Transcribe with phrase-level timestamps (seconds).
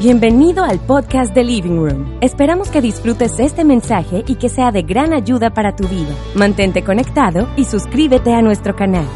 [0.00, 2.18] Bienvenido al podcast de Living Room.
[2.20, 6.14] Esperamos que disfrutes este mensaje y que sea de gran ayuda para tu vida.
[6.36, 9.08] Mantente conectado y suscríbete a nuestro canal.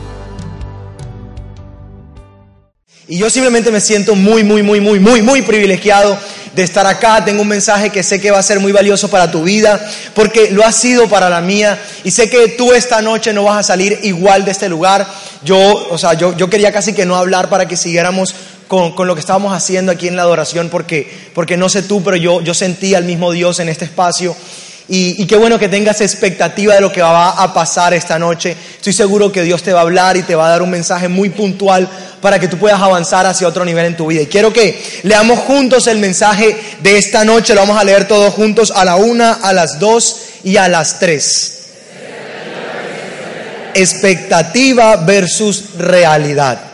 [3.07, 6.19] Y yo simplemente me siento muy, muy, muy, muy, muy, muy privilegiado
[6.53, 7.25] de estar acá.
[7.25, 9.81] Tengo un mensaje que sé que va a ser muy valioso para tu vida,
[10.15, 11.79] porque lo ha sido para la mía.
[12.03, 15.07] Y sé que tú esta noche no vas a salir igual de este lugar.
[15.45, 15.59] Yo,
[15.91, 18.35] o sea, yo, yo quería casi que no hablar para que siguiéramos
[18.73, 22.17] con, lo que estábamos haciendo aquí en la adoración, porque, porque no sé tú, pero
[22.17, 24.35] yo, yo sentí al mismo Dios en este espacio.
[24.89, 28.57] Y, y, qué bueno que tengas expectativa de lo que va a pasar esta noche.
[28.77, 31.09] Estoy seguro que Dios te va a hablar y te va a dar un mensaje
[31.09, 31.87] muy puntual
[32.23, 34.23] para que tú puedas avanzar hacia otro nivel en tu vida.
[34.23, 37.55] Y quiero que leamos juntos el mensaje de esta noche.
[37.55, 40.99] Lo vamos a leer todos juntos a la una, a las dos y a las
[40.99, 41.59] tres.
[43.75, 46.72] Expectativa versus realidad.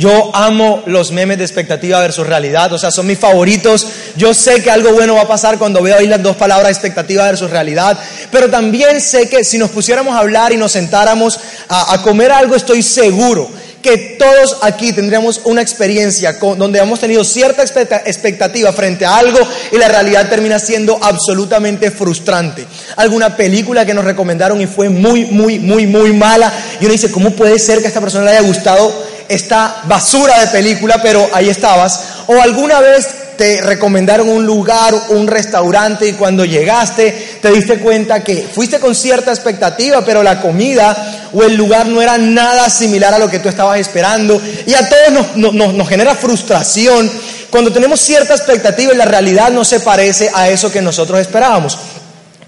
[0.00, 3.86] Yo amo los memes de expectativa versus realidad, o sea, son mis favoritos.
[4.16, 7.24] Yo sé que algo bueno va a pasar cuando veo ahí las dos palabras expectativa
[7.24, 7.98] versus realidad,
[8.30, 12.56] pero también sé que si nos pusiéramos a hablar y nos sentáramos a, comer algo,
[12.56, 13.50] estoy seguro
[13.82, 19.38] que todos aquí tendríamos una experiencia donde hemos tenido cierta expectativa frente a algo
[19.70, 22.66] y la realidad termina siendo absolutamente frustrante.
[22.96, 27.10] Alguna película que nos recomendaron y fue muy, muy, muy, muy mala y uno dice,
[27.10, 31.28] ¿cómo puede ser que a esta persona le haya gustado esta basura de película, pero
[31.32, 32.00] ahí estabas?
[32.26, 33.06] O alguna vez
[33.40, 38.94] te recomendaron un lugar, un restaurante y cuando llegaste te diste cuenta que fuiste con
[38.94, 43.38] cierta expectativa, pero la comida o el lugar no era nada similar a lo que
[43.38, 44.38] tú estabas esperando.
[44.66, 47.10] Y a todos nos, nos, nos genera frustración
[47.50, 51.78] cuando tenemos cierta expectativa y la realidad no se parece a eso que nosotros esperábamos.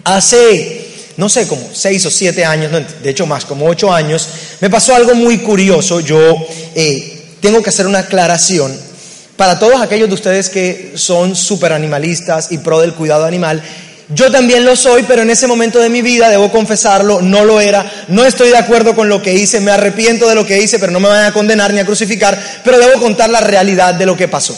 [0.04, 0.82] Hace
[1.16, 2.72] no sé, como seis o siete años,
[3.02, 4.26] de hecho más, como ocho años,
[4.62, 5.98] me pasó algo muy curioso.
[5.98, 6.36] Yo
[6.76, 8.72] eh, tengo que hacer una aclaración
[9.36, 13.60] para todos aquellos de ustedes que son súper animalistas y pro del cuidado animal,
[14.14, 17.60] yo también lo soy, pero en ese momento de mi vida, debo confesarlo, no lo
[17.60, 17.90] era.
[18.06, 20.92] No estoy de acuerdo con lo que hice, me arrepiento de lo que hice, pero
[20.92, 24.16] no me van a condenar ni a crucificar, pero debo contar la realidad de lo
[24.16, 24.56] que pasó.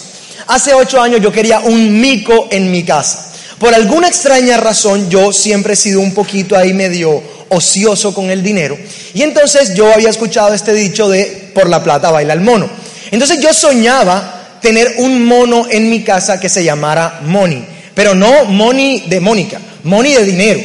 [0.49, 3.31] Hace ocho años yo quería un mico en mi casa.
[3.59, 8.43] Por alguna extraña razón, yo siempre he sido un poquito ahí medio ocioso con el
[8.43, 8.77] dinero.
[9.15, 12.69] Y entonces yo había escuchado este dicho de por la plata baila el mono.
[13.11, 18.45] Entonces yo soñaba tener un mono en mi casa que se llamara Money, pero no
[18.47, 20.61] Money de Mónica, Money de dinero,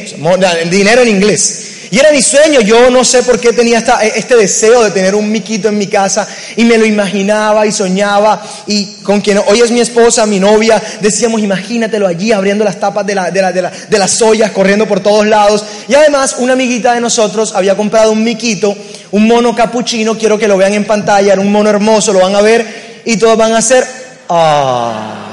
[0.70, 1.69] dinero en inglés.
[1.92, 5.16] Y era mi sueño, yo no sé por qué tenía esta, este deseo de tener
[5.16, 9.60] un miquito en mi casa y me lo imaginaba y soñaba y con quien hoy
[9.60, 13.70] es mi esposa, mi novia, decíamos imagínatelo allí abriendo las tapas de, de, de, la,
[13.70, 15.64] de las ollas, corriendo por todos lados.
[15.88, 18.76] Y además una amiguita de nosotros había comprado un miquito,
[19.10, 22.36] un mono capuchino, quiero que lo vean en pantalla, era un mono hermoso, lo van
[22.36, 23.84] a ver y todos van a hacer,
[24.28, 25.26] ah.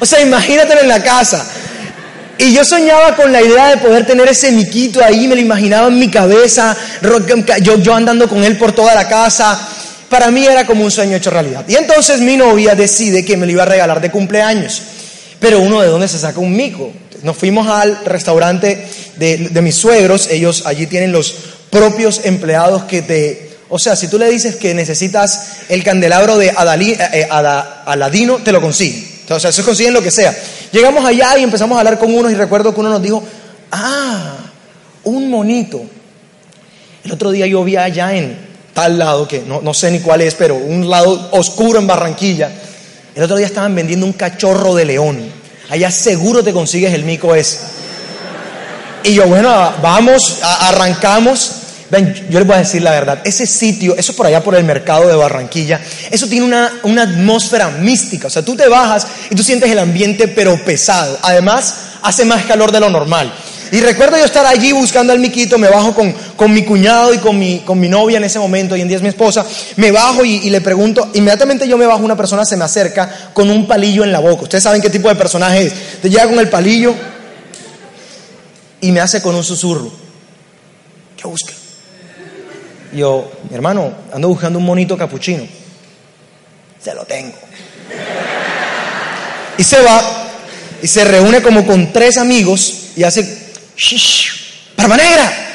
[0.00, 1.46] O sea, imagínatelo en la casa.
[2.38, 5.88] Y yo soñaba con la idea de poder tener ese miquito ahí, me lo imaginaba
[5.88, 6.76] en mi cabeza,
[7.62, 9.58] yo, yo andando con él por toda la casa.
[10.10, 11.64] Para mí era como un sueño hecho realidad.
[11.66, 14.82] Y entonces mi novia decide que me lo iba a regalar de cumpleaños.
[15.40, 16.92] Pero uno de dónde se saca un mico.
[17.22, 18.86] Nos fuimos al restaurante
[19.16, 21.34] de, de mis suegros, ellos allí tienen los
[21.70, 26.50] propios empleados que te o sea, si tú le dices que necesitas el candelabro de
[26.50, 29.15] Adalí, eh, eh Aladino, te lo consiguen.
[29.28, 30.36] O sea, eso consiguen lo que sea.
[30.72, 33.22] Llegamos allá y empezamos a hablar con uno y recuerdo que uno nos dijo,
[33.72, 34.36] ah,
[35.04, 35.82] un monito.
[37.04, 40.20] El otro día yo vi allá en tal lado, que no, no sé ni cuál
[40.20, 42.50] es, pero un lado oscuro en Barranquilla.
[43.14, 45.18] El otro día estaban vendiendo un cachorro de león.
[45.70, 47.58] Allá seguro te consigues el mico ese.
[49.02, 51.52] Y yo, bueno, vamos, arrancamos.
[51.88, 54.64] Ven, yo les voy a decir la verdad, ese sitio, eso por allá por el
[54.64, 55.80] mercado de Barranquilla,
[56.10, 59.78] eso tiene una, una, atmósfera mística, o sea, tú te bajas y tú sientes el
[59.78, 63.32] ambiente pero pesado, además hace más calor de lo normal.
[63.72, 67.18] Y recuerdo yo estar allí buscando al miquito, me bajo con, con mi cuñado y
[67.18, 69.44] con mi, con mi novia en ese momento, y en día es mi esposa,
[69.76, 73.30] me bajo y, y, le pregunto, inmediatamente yo me bajo, una persona se me acerca
[73.32, 76.26] con un palillo en la boca, ustedes saben qué tipo de personaje es, te llega
[76.26, 76.94] con el palillo
[78.80, 79.90] y me hace con un susurro,
[81.16, 81.52] ¿qué busca?
[82.96, 85.46] Yo, mi hermano, ando buscando un monito capuchino.
[86.82, 87.34] Se lo tengo.
[89.58, 90.02] Y se va
[90.82, 93.46] y se reúne como con tres amigos y hace.
[94.76, 95.46] ¡Barba negra!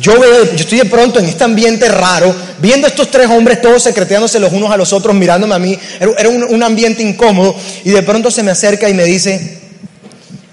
[0.00, 3.60] Yo veo, yo estoy de pronto en este ambiente raro, viendo a estos tres hombres
[3.60, 5.78] todos secreteándose los unos a los otros, mirándome a mí.
[6.00, 9.60] Era, un, un ambiente incómodo y de pronto se me acerca y me dice,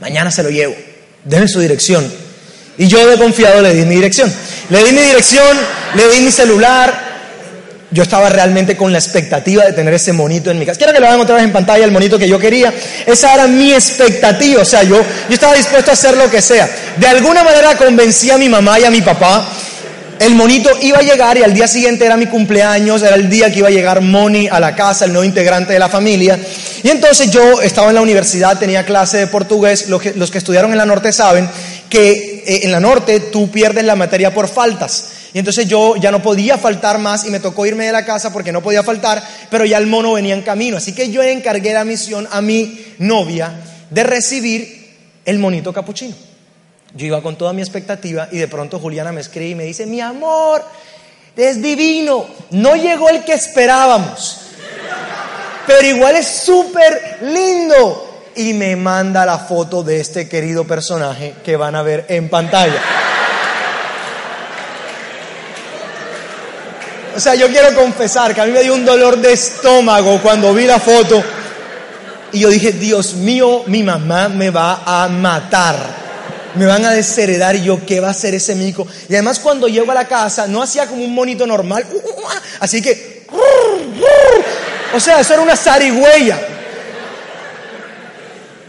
[0.01, 0.75] mañana se lo llevo,
[1.23, 2.28] denme su dirección.
[2.79, 4.33] Y yo de confiado le di mi dirección.
[4.69, 5.57] Le di mi dirección,
[5.95, 7.09] le di mi celular.
[7.91, 10.77] Yo estaba realmente con la expectativa de tener ese monito en mi casa.
[10.77, 12.73] Quiero que lo vean otra vez en pantalla, el monito que yo quería.
[13.05, 14.61] Esa era mi expectativa.
[14.61, 16.69] O sea, yo, yo estaba dispuesto a hacer lo que sea.
[16.95, 19.45] De alguna manera convencí a mi mamá y a mi papá
[20.19, 23.51] el monito iba a llegar y al día siguiente era mi cumpleaños, era el día
[23.51, 26.37] que iba a llegar Moni a la casa, el nuevo integrante de la familia.
[26.83, 30.37] Y entonces yo estaba en la universidad, tenía clase de portugués, los que, los que
[30.37, 31.49] estudiaron en la norte saben
[31.89, 35.11] que eh, en la norte tú pierdes la materia por faltas.
[35.33, 38.33] Y entonces yo ya no podía faltar más y me tocó irme de la casa
[38.33, 40.77] porque no podía faltar, pero ya el mono venía en camino.
[40.77, 43.53] Así que yo encargué la misión a mi novia
[43.89, 44.95] de recibir
[45.25, 46.15] el monito capuchino.
[46.95, 49.85] Yo iba con toda mi expectativa y de pronto Juliana me escribe y me dice,
[49.85, 50.63] mi amor,
[51.35, 54.41] es divino, no llegó el que esperábamos,
[55.65, 58.08] pero igual es súper lindo.
[58.39, 62.79] Y me manda la foto de este querido personaje que van a ver en pantalla.
[67.17, 70.53] O sea, yo quiero confesar que a mí me dio un dolor de estómago cuando
[70.53, 71.21] vi la foto
[72.31, 75.99] y yo dije, Dios mío, mi mamá me va a matar
[76.55, 78.87] me van a desheredar y yo, ¿qué va a hacer ese mico?
[79.07, 81.99] Y además cuando llego a la casa, no hacía como un monito normal, uh, uh,
[81.99, 82.27] uh,
[82.59, 83.25] así que,
[84.93, 86.48] o sea, eso era una zarigüeya.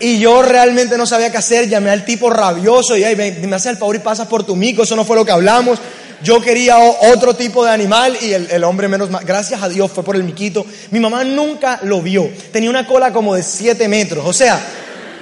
[0.00, 3.76] Y yo realmente no sabía qué hacer, llamé al tipo rabioso y me hace el
[3.76, 5.78] favor y pasa por tu mico, eso no fue lo que hablamos.
[6.22, 10.02] Yo quería otro tipo de animal y el, hombre menos mal, gracias a Dios fue
[10.02, 10.66] por el miquito.
[10.90, 14.58] Mi mamá nunca lo vio, tenía una cola como de 7 metros, o sea,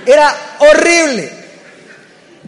[0.07, 1.31] era horrible.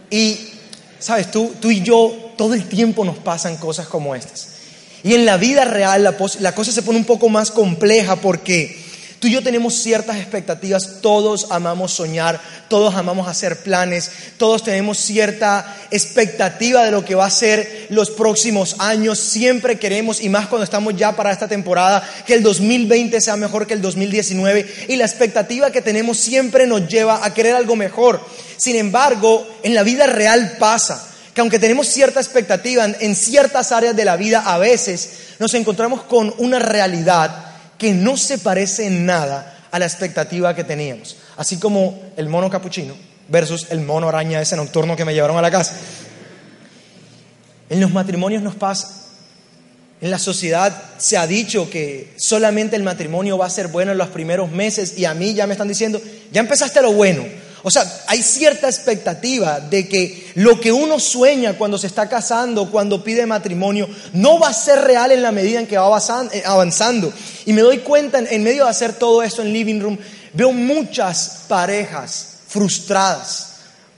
[0.08, 0.50] Y,
[0.98, 4.48] sabes, tú, tú y yo, todo el tiempo nos pasan cosas como estas.
[5.02, 8.89] Y en la vida real la cosa se pone un poco más compleja porque
[9.20, 14.96] Tú y yo tenemos ciertas expectativas, todos amamos soñar, todos amamos hacer planes, todos tenemos
[14.96, 20.46] cierta expectativa de lo que va a ser los próximos años, siempre queremos, y más
[20.46, 24.96] cuando estamos ya para esta temporada, que el 2020 sea mejor que el 2019, y
[24.96, 28.26] la expectativa que tenemos siempre nos lleva a querer algo mejor.
[28.56, 33.94] Sin embargo, en la vida real pasa que aunque tenemos cierta expectativa en ciertas áreas
[33.94, 37.49] de la vida, a veces nos encontramos con una realidad
[37.80, 41.16] que no se parece en nada a la expectativa que teníamos.
[41.38, 42.94] Así como el mono capuchino
[43.28, 45.74] versus el mono araña ese nocturno que me llevaron a la casa.
[47.70, 48.96] En los matrimonios nos pasa.
[50.02, 53.98] En la sociedad se ha dicho que solamente el matrimonio va a ser bueno en
[53.98, 56.02] los primeros meses y a mí ya me están diciendo,
[56.32, 57.24] ya empezaste lo bueno,
[57.62, 62.70] o sea, hay cierta expectativa de que lo que uno sueña cuando se está casando,
[62.70, 65.98] cuando pide matrimonio, no va a ser real en la medida en que va
[66.32, 67.12] eh, avanzando.
[67.44, 69.98] Y me doy cuenta, en medio de hacer todo esto en Living Room,
[70.32, 73.48] veo muchas parejas frustradas,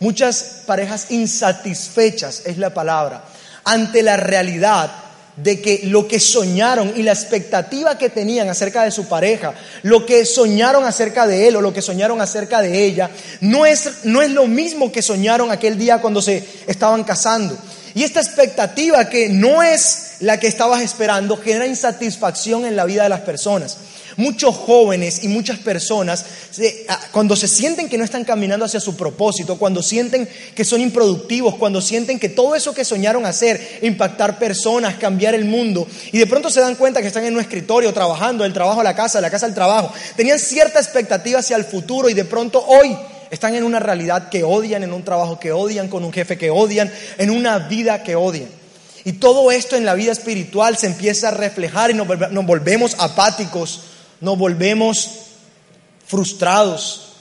[0.01, 3.25] muchas parejas insatisfechas, es la palabra,
[3.65, 5.02] ante la realidad
[5.37, 10.05] de que lo que soñaron y la expectativa que tenían acerca de su pareja, lo
[10.05, 14.21] que soñaron acerca de él o lo que soñaron acerca de ella, no es, no
[14.23, 17.57] es lo mismo que soñaron aquel día cuando se estaban casando.
[17.95, 23.03] Y esta expectativa que no es la que estabas esperando genera insatisfacción en la vida
[23.03, 23.77] de las personas.
[24.17, 26.25] Muchos jóvenes y muchas personas,
[26.89, 30.81] ah, cuando se sienten que no están caminando hacia su propósito, cuando sienten que son
[30.81, 36.19] improductivos, cuando sienten que todo eso que soñaron hacer, impactar personas, cambiar el mundo, y
[36.19, 38.95] de pronto se dan cuenta que están en un escritorio trabajando, del trabajo a la
[38.95, 42.65] casa, de la casa al trabajo, tenían cierta expectativa hacia el futuro y de pronto
[42.67, 42.97] hoy
[43.31, 46.51] están en una realidad que odian, en un trabajo que odian, con un jefe que
[46.51, 48.49] odian, en una vida que odian.
[49.05, 53.81] Y todo esto en la vida espiritual se empieza a reflejar y nos volvemos apáticos,
[54.23, 55.11] nos volvemos
[56.07, 57.17] frustrados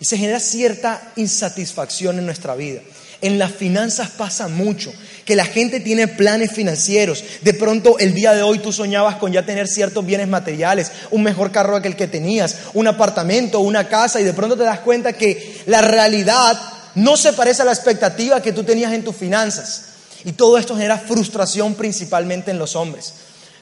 [0.00, 2.80] y se genera cierta insatisfacción en nuestra vida.
[3.20, 4.92] En las finanzas pasa mucho,
[5.24, 7.22] que la gente tiene planes financieros.
[7.42, 11.22] De pronto el día de hoy tú soñabas con ya tener ciertos bienes materiales, un
[11.22, 14.80] mejor carro que el que tenías, un apartamento, una casa, y de pronto te das
[14.80, 16.58] cuenta que la realidad
[16.94, 19.84] no se parece a la expectativa que tú tenías en tus finanzas.
[20.24, 23.12] Y todo esto genera frustración principalmente en los hombres.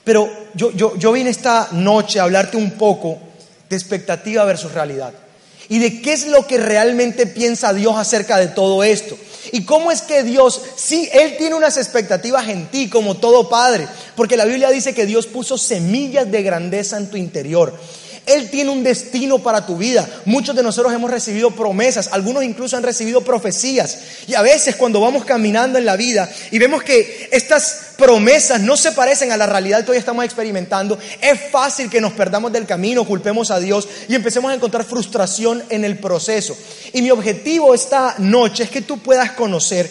[0.06, 3.18] Pero yo, yo, yo vine esta noche a hablarte un poco
[3.68, 5.12] de expectativa versus realidad.
[5.68, 9.18] Y de qué es lo que realmente piensa Dios acerca de todo esto.
[9.50, 13.88] Y cómo es que Dios, sí, Él tiene unas expectativas en ti como todo padre.
[14.14, 17.74] Porque la Biblia dice que Dios puso semillas de grandeza en tu interior.
[18.26, 20.06] Él tiene un destino para tu vida.
[20.24, 23.98] Muchos de nosotros hemos recibido promesas, algunos incluso han recibido profecías.
[24.26, 28.76] Y a veces cuando vamos caminando en la vida y vemos que estas promesas no
[28.76, 32.66] se parecen a la realidad que hoy estamos experimentando, es fácil que nos perdamos del
[32.66, 36.56] camino, culpemos a Dios y empecemos a encontrar frustración en el proceso.
[36.92, 39.88] Y mi objetivo esta noche es que tú puedas conocer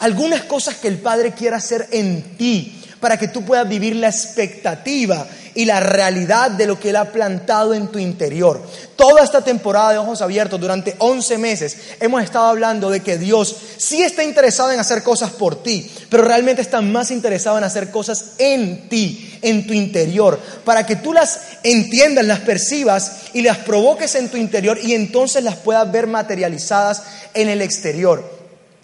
[0.00, 4.08] algunas cosas que el Padre quiere hacer en ti para que tú puedas vivir la
[4.08, 8.62] expectativa y la realidad de lo que Él ha plantado en tu interior.
[8.94, 13.56] Toda esta temporada de Ojos Abiertos, durante 11 meses, hemos estado hablando de que Dios
[13.78, 17.90] sí está interesado en hacer cosas por ti, pero realmente está más interesado en hacer
[17.90, 23.56] cosas en ti, en tu interior, para que tú las entiendas, las percibas y las
[23.58, 28.36] provoques en tu interior y entonces las puedas ver materializadas en el exterior.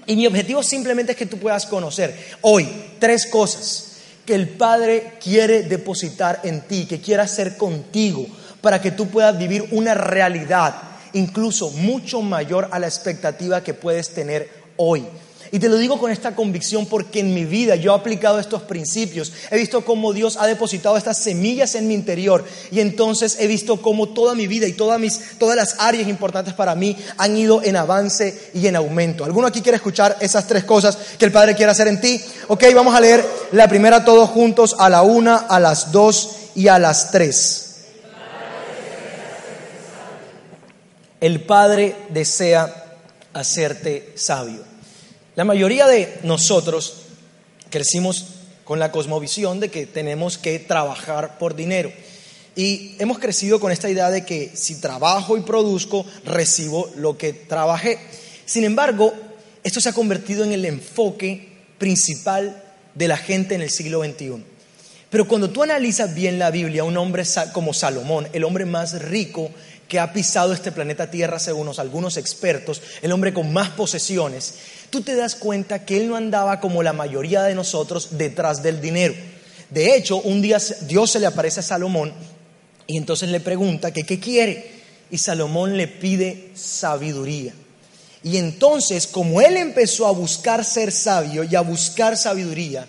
[0.06, 2.66] Y mi objetivo simplemente es que tú puedas conocer hoy
[2.98, 3.91] tres cosas
[4.24, 8.26] que el Padre quiere depositar en ti, que quiere hacer contigo,
[8.60, 10.74] para que tú puedas vivir una realidad
[11.12, 15.04] incluso mucho mayor a la expectativa que puedes tener hoy.
[15.54, 18.62] Y te lo digo con esta convicción porque en mi vida yo he aplicado estos
[18.62, 19.35] principios.
[19.50, 23.82] He visto cómo Dios ha depositado estas semillas en mi interior y entonces he visto
[23.82, 27.62] cómo toda mi vida y todas, mis, todas las áreas importantes para mí han ido
[27.62, 29.26] en avance y en aumento.
[29.26, 32.18] ¿Alguno aquí quiere escuchar esas tres cosas que el Padre quiere hacer en ti?
[32.49, 36.68] Ok, vamos a leer la primera todos juntos a la una, a las dos y
[36.68, 37.75] a las tres.
[41.21, 42.75] El Padre desea
[43.35, 44.71] hacerte sabio.
[45.34, 47.04] La mayoría de nosotros
[47.70, 48.26] crecimos
[48.64, 51.90] con la cosmovisión de que tenemos que trabajar por dinero.
[52.54, 57.32] Y hemos crecido con esta idea de que si trabajo y produzco, recibo lo que
[57.32, 57.98] trabajé.
[58.44, 59.14] Sin embargo,
[59.64, 61.48] esto se ha convertido en el enfoque
[61.78, 62.62] principal
[62.94, 64.44] de la gente en el siglo XXI.
[65.08, 67.24] Pero cuando tú analizas bien la Biblia, un hombre
[67.54, 69.50] como Salomón, el hombre más rico
[69.92, 74.54] que ha pisado este planeta Tierra según algunos expertos, el hombre con más posesiones,
[74.88, 78.80] tú te das cuenta que él no andaba como la mayoría de nosotros detrás del
[78.80, 79.12] dinero.
[79.68, 80.56] De hecho, un día
[80.88, 82.11] Dios se le aparece a Salomón
[82.87, 84.80] y entonces le pregunta qué quiere.
[85.11, 87.52] Y Salomón le pide sabiduría.
[88.22, 92.87] Y entonces, como él empezó a buscar ser sabio y a buscar sabiduría,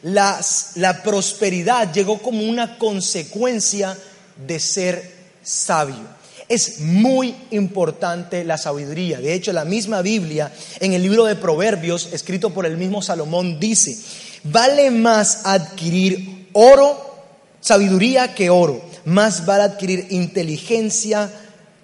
[0.00, 3.98] la prosperidad llegó como una consecuencia
[4.46, 5.12] de ser
[5.42, 6.17] sabio.
[6.48, 9.20] Es muy importante la sabiduría.
[9.20, 10.50] De hecho, la misma Biblia,
[10.80, 13.98] en el libro de Proverbios, escrito por el mismo Salomón, dice,
[14.44, 17.24] vale más adquirir oro,
[17.60, 21.30] sabiduría que oro, más vale adquirir inteligencia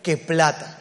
[0.02, 0.78] que plata.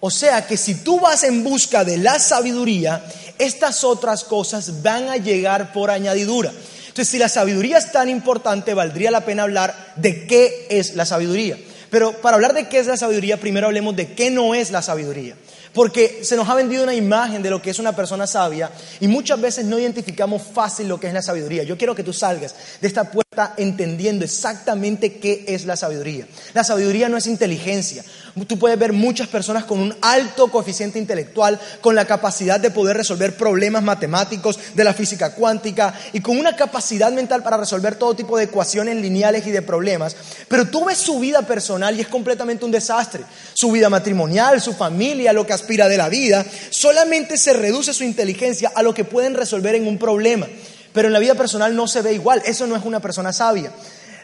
[0.00, 3.04] O sea que si tú vas en busca de la sabiduría,
[3.38, 6.52] estas otras cosas van a llegar por añadidura.
[6.88, 11.04] Entonces, si la sabiduría es tan importante, valdría la pena hablar de qué es la
[11.04, 11.58] sabiduría.
[11.90, 14.82] Pero para hablar de qué es la sabiduría, primero hablemos de qué no es la
[14.82, 15.36] sabiduría.
[15.72, 19.08] Porque se nos ha vendido una imagen de lo que es una persona sabia y
[19.08, 21.64] muchas veces no identificamos fácil lo que es la sabiduría.
[21.64, 26.28] Yo quiero que tú salgas de esta puerta entendiendo exactamente qué es la sabiduría.
[26.52, 28.04] La sabiduría no es inteligencia.
[28.48, 32.96] Tú puedes ver muchas personas con un alto coeficiente intelectual, con la capacidad de poder
[32.96, 38.16] resolver problemas matemáticos de la física cuántica y con una capacidad mental para resolver todo
[38.16, 40.16] tipo de ecuaciones lineales y de problemas.
[40.48, 43.22] Pero tú ves su vida personal y es completamente un desastre.
[43.54, 48.02] Su vida matrimonial, su familia, lo que aspira de la vida, solamente se reduce su
[48.02, 50.48] inteligencia a lo que pueden resolver en un problema.
[50.92, 53.70] Pero en la vida personal no se ve igual, eso no es una persona sabia.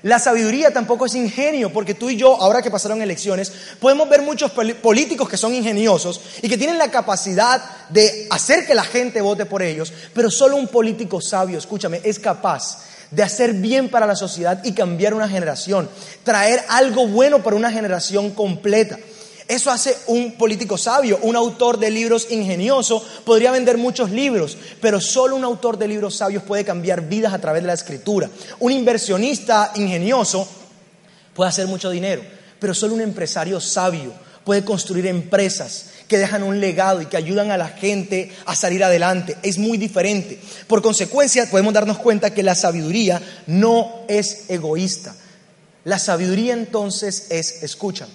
[0.03, 4.23] La sabiduría tampoco es ingenio, porque tú y yo, ahora que pasaron elecciones, podemos ver
[4.23, 9.21] muchos políticos que son ingeniosos y que tienen la capacidad de hacer que la gente
[9.21, 12.79] vote por ellos, pero solo un político sabio, escúchame, es capaz
[13.11, 15.89] de hacer bien para la sociedad y cambiar una generación,
[16.23, 18.99] traer algo bueno para una generación completa.
[19.51, 25.01] Eso hace un político sabio, un autor de libros ingenioso, podría vender muchos libros, pero
[25.01, 28.31] solo un autor de libros sabios puede cambiar vidas a través de la escritura.
[28.61, 30.47] Un inversionista ingenioso
[31.35, 32.23] puede hacer mucho dinero,
[32.61, 34.13] pero solo un empresario sabio
[34.45, 38.85] puede construir empresas que dejan un legado y que ayudan a la gente a salir
[38.85, 39.37] adelante.
[39.43, 40.39] Es muy diferente.
[40.69, 45.17] Por consecuencia, podemos darnos cuenta que la sabiduría no es egoísta.
[45.83, 48.07] La sabiduría entonces es, escucha,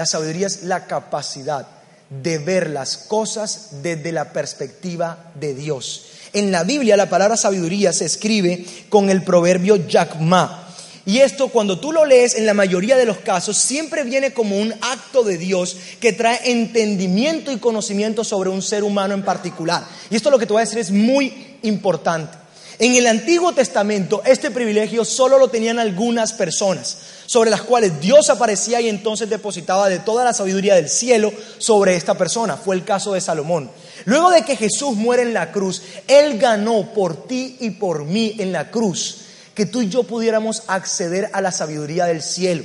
[0.00, 1.66] la sabiduría es la capacidad
[2.08, 6.06] de ver las cosas desde la perspectiva de Dios.
[6.32, 10.72] En la Biblia la palabra sabiduría se escribe con el proverbio yakma.
[11.04, 14.58] Y esto cuando tú lo lees en la mayoría de los casos siempre viene como
[14.58, 19.84] un acto de Dios que trae entendimiento y conocimiento sobre un ser humano en particular.
[20.08, 22.38] Y esto lo que te voy a decir es muy importante.
[22.78, 26.96] En el Antiguo Testamento este privilegio solo lo tenían algunas personas.
[27.30, 31.94] Sobre las cuales Dios aparecía y entonces depositaba de toda la sabiduría del cielo sobre
[31.94, 32.56] esta persona.
[32.56, 33.70] Fue el caso de Salomón.
[34.04, 38.34] Luego de que Jesús muere en la cruz, Él ganó por ti y por mí
[38.40, 39.18] en la cruz
[39.54, 42.64] que tú y yo pudiéramos acceder a la sabiduría del cielo.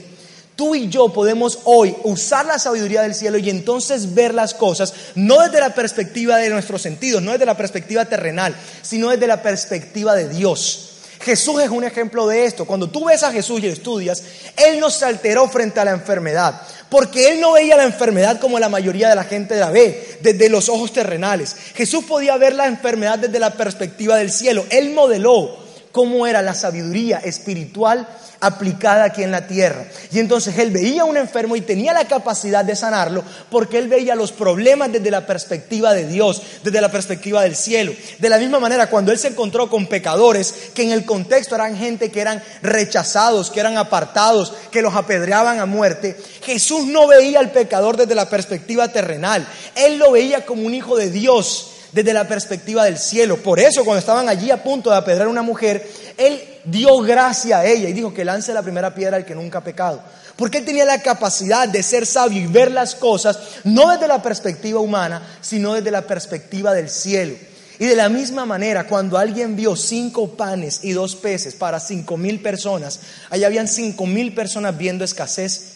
[0.56, 4.96] Tú y yo podemos hoy usar la sabiduría del cielo y entonces ver las cosas
[5.14, 9.44] no desde la perspectiva de nuestros sentidos, no desde la perspectiva terrenal, sino desde la
[9.44, 10.95] perspectiva de Dios.
[11.26, 12.66] Jesús es un ejemplo de esto.
[12.66, 14.22] Cuando tú ves a Jesús y estudias,
[14.56, 18.60] Él no se alteró frente a la enfermedad, porque Él no veía la enfermedad como
[18.60, 21.56] la mayoría de la gente la ve, desde los ojos terrenales.
[21.74, 24.66] Jesús podía ver la enfermedad desde la perspectiva del cielo.
[24.70, 25.65] Él modeló
[25.96, 28.06] cómo era la sabiduría espiritual
[28.42, 29.86] aplicada aquí en la tierra.
[30.12, 33.88] Y entonces él veía a un enfermo y tenía la capacidad de sanarlo porque él
[33.88, 37.94] veía los problemas desde la perspectiva de Dios, desde la perspectiva del cielo.
[38.20, 41.78] De la misma manera, cuando él se encontró con pecadores que en el contexto eran
[41.78, 47.40] gente que eran rechazados, que eran apartados, que los apedreaban a muerte, Jesús no veía
[47.40, 49.48] al pecador desde la perspectiva terrenal.
[49.76, 53.38] Él lo veía como un hijo de Dios desde la perspectiva del cielo.
[53.38, 57.60] Por eso cuando estaban allí a punto de apedrear a una mujer, él dio gracia
[57.60, 60.02] a ella y dijo que lance la primera piedra al que nunca ha pecado.
[60.36, 64.22] Porque él tenía la capacidad de ser sabio y ver las cosas no desde la
[64.22, 67.36] perspectiva humana, sino desde la perspectiva del cielo.
[67.80, 72.18] Y de la misma manera, cuando alguien vio cinco panes y dos peces para cinco
[72.18, 73.00] mil personas,
[73.30, 75.74] allá habían cinco mil personas viendo escasez,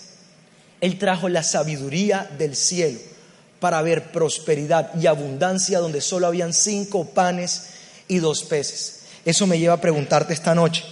[0.81, 2.99] él trajo la sabiduría del cielo
[3.59, 7.67] para ver prosperidad y abundancia donde solo habían cinco panes
[8.07, 9.01] y dos peces.
[9.25, 10.83] Eso me lleva a preguntarte esta noche.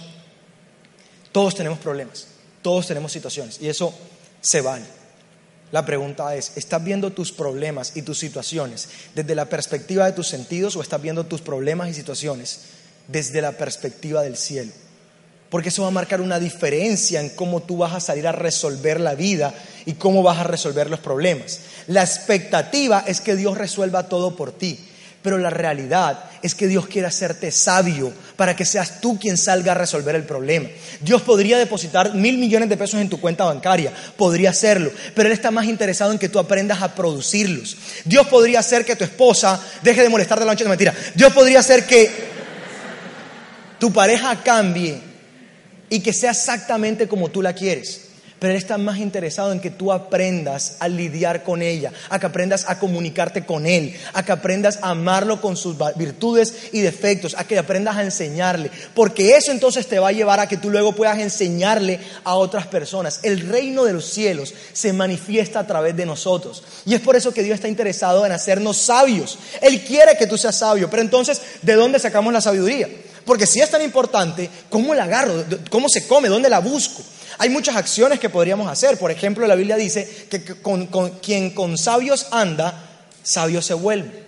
[1.32, 2.26] Todos tenemos problemas,
[2.62, 3.94] todos tenemos situaciones y eso
[4.40, 4.84] se vale.
[5.70, 10.28] La pregunta es, ¿estás viendo tus problemas y tus situaciones desde la perspectiva de tus
[10.28, 12.60] sentidos o estás viendo tus problemas y situaciones
[13.06, 14.72] desde la perspectiva del cielo?
[15.50, 19.00] Porque eso va a marcar una diferencia en cómo tú vas a salir a resolver
[19.00, 19.54] la vida
[19.86, 21.60] y cómo vas a resolver los problemas.
[21.86, 24.78] La expectativa es que Dios resuelva todo por ti,
[25.22, 29.72] pero la realidad es que Dios quiere hacerte sabio para que seas tú quien salga
[29.72, 30.68] a resolver el problema.
[31.00, 35.32] Dios podría depositar mil millones de pesos en tu cuenta bancaria, podría hacerlo, pero Él
[35.32, 37.76] está más interesado en que tú aprendas a producirlos.
[38.04, 40.94] Dios podría hacer que tu esposa deje de molestarte la noche de mentira.
[41.14, 42.28] Dios podría hacer que
[43.78, 45.07] tu pareja cambie
[45.90, 48.08] y que sea exactamente como tú la quieres.
[48.38, 52.26] Pero Él está más interesado en que tú aprendas a lidiar con ella, a que
[52.26, 57.34] aprendas a comunicarte con Él, a que aprendas a amarlo con sus virtudes y defectos,
[57.36, 58.70] a que aprendas a enseñarle.
[58.94, 62.68] Porque eso entonces te va a llevar a que tú luego puedas enseñarle a otras
[62.68, 63.18] personas.
[63.24, 66.62] El reino de los cielos se manifiesta a través de nosotros.
[66.86, 69.36] Y es por eso que Dios está interesado en hacernos sabios.
[69.60, 70.88] Él quiere que tú seas sabio.
[70.88, 72.88] Pero entonces, ¿de dónde sacamos la sabiduría?
[73.28, 75.44] Porque si es tan importante, ¿cómo la agarro?
[75.70, 76.30] ¿Cómo se come?
[76.30, 77.02] ¿Dónde la busco?
[77.36, 78.96] Hay muchas acciones que podríamos hacer.
[78.96, 80.86] Por ejemplo, la Biblia dice que con,
[81.20, 84.24] quien con sabios anda, sabio se vuelve.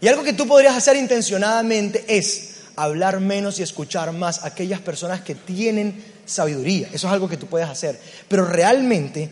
[0.00, 4.78] Y algo que tú podrías hacer intencionadamente es hablar menos y escuchar más a aquellas
[4.78, 6.86] personas que tienen sabiduría.
[6.92, 7.98] Eso es algo que tú puedes hacer.
[8.28, 9.30] Pero realmente,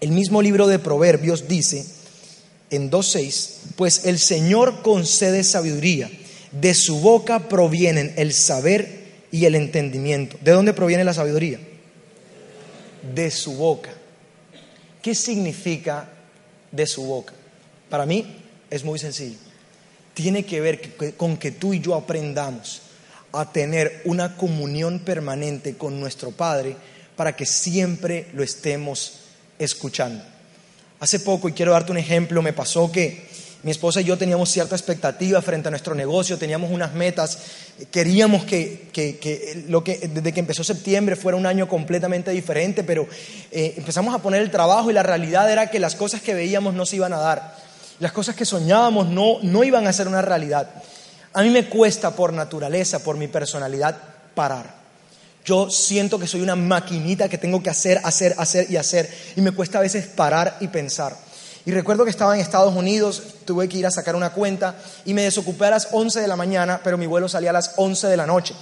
[0.00, 1.86] el mismo libro de Proverbios dice
[2.70, 6.10] en 2.6, pues el Señor concede sabiduría
[6.52, 8.98] de su boca provienen el saber
[9.30, 10.36] y el entendimiento.
[10.40, 11.58] ¿De dónde proviene la sabiduría?
[13.14, 13.90] De su boca.
[15.02, 16.08] ¿Qué significa
[16.72, 17.34] de su boca?
[17.88, 18.36] Para mí
[18.70, 19.38] es muy sencillo.
[20.14, 22.82] Tiene que ver con que tú y yo aprendamos
[23.32, 26.76] a tener una comunión permanente con nuestro Padre
[27.16, 29.20] para que siempre lo estemos
[29.58, 30.24] escuchando.
[31.00, 33.26] Hace poco, y quiero darte un ejemplo, me pasó que
[33.62, 37.38] mi esposa y yo teníamos cierta expectativa frente a nuestro negocio, teníamos unas metas,
[37.90, 38.88] queríamos que,
[39.68, 43.06] lo que desde que empezó septiembre fuera un año completamente diferente, pero
[43.50, 46.74] eh, empezamos a poner el trabajo y la realidad era que las cosas que veíamos
[46.74, 47.56] no se iban a dar,
[47.98, 50.70] las cosas que soñábamos no, no iban a ser una realidad.
[51.32, 53.96] A mí me cuesta por naturaleza, por mi personalidad,
[54.34, 54.78] parar.
[55.44, 59.40] Yo siento que soy una maquinita que tengo que hacer, hacer, hacer y hacer, y
[59.40, 61.16] me cuesta a veces parar y pensar.
[61.68, 65.12] Y recuerdo que estaba en Estados Unidos, tuve que ir a sacar una cuenta y
[65.12, 68.06] me desocupé a las 11 de la mañana, pero mi vuelo salía a las 11
[68.06, 68.54] de la noche.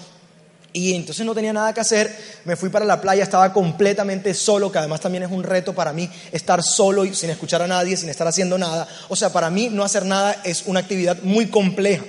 [0.72, 2.12] Y entonces no tenía nada que hacer,
[2.44, 5.92] me fui para la playa, estaba completamente solo, que además también es un reto para
[5.92, 8.88] mí estar solo y sin escuchar a nadie, sin estar haciendo nada.
[9.08, 12.02] O sea, para mí no hacer nada es una actividad muy compleja.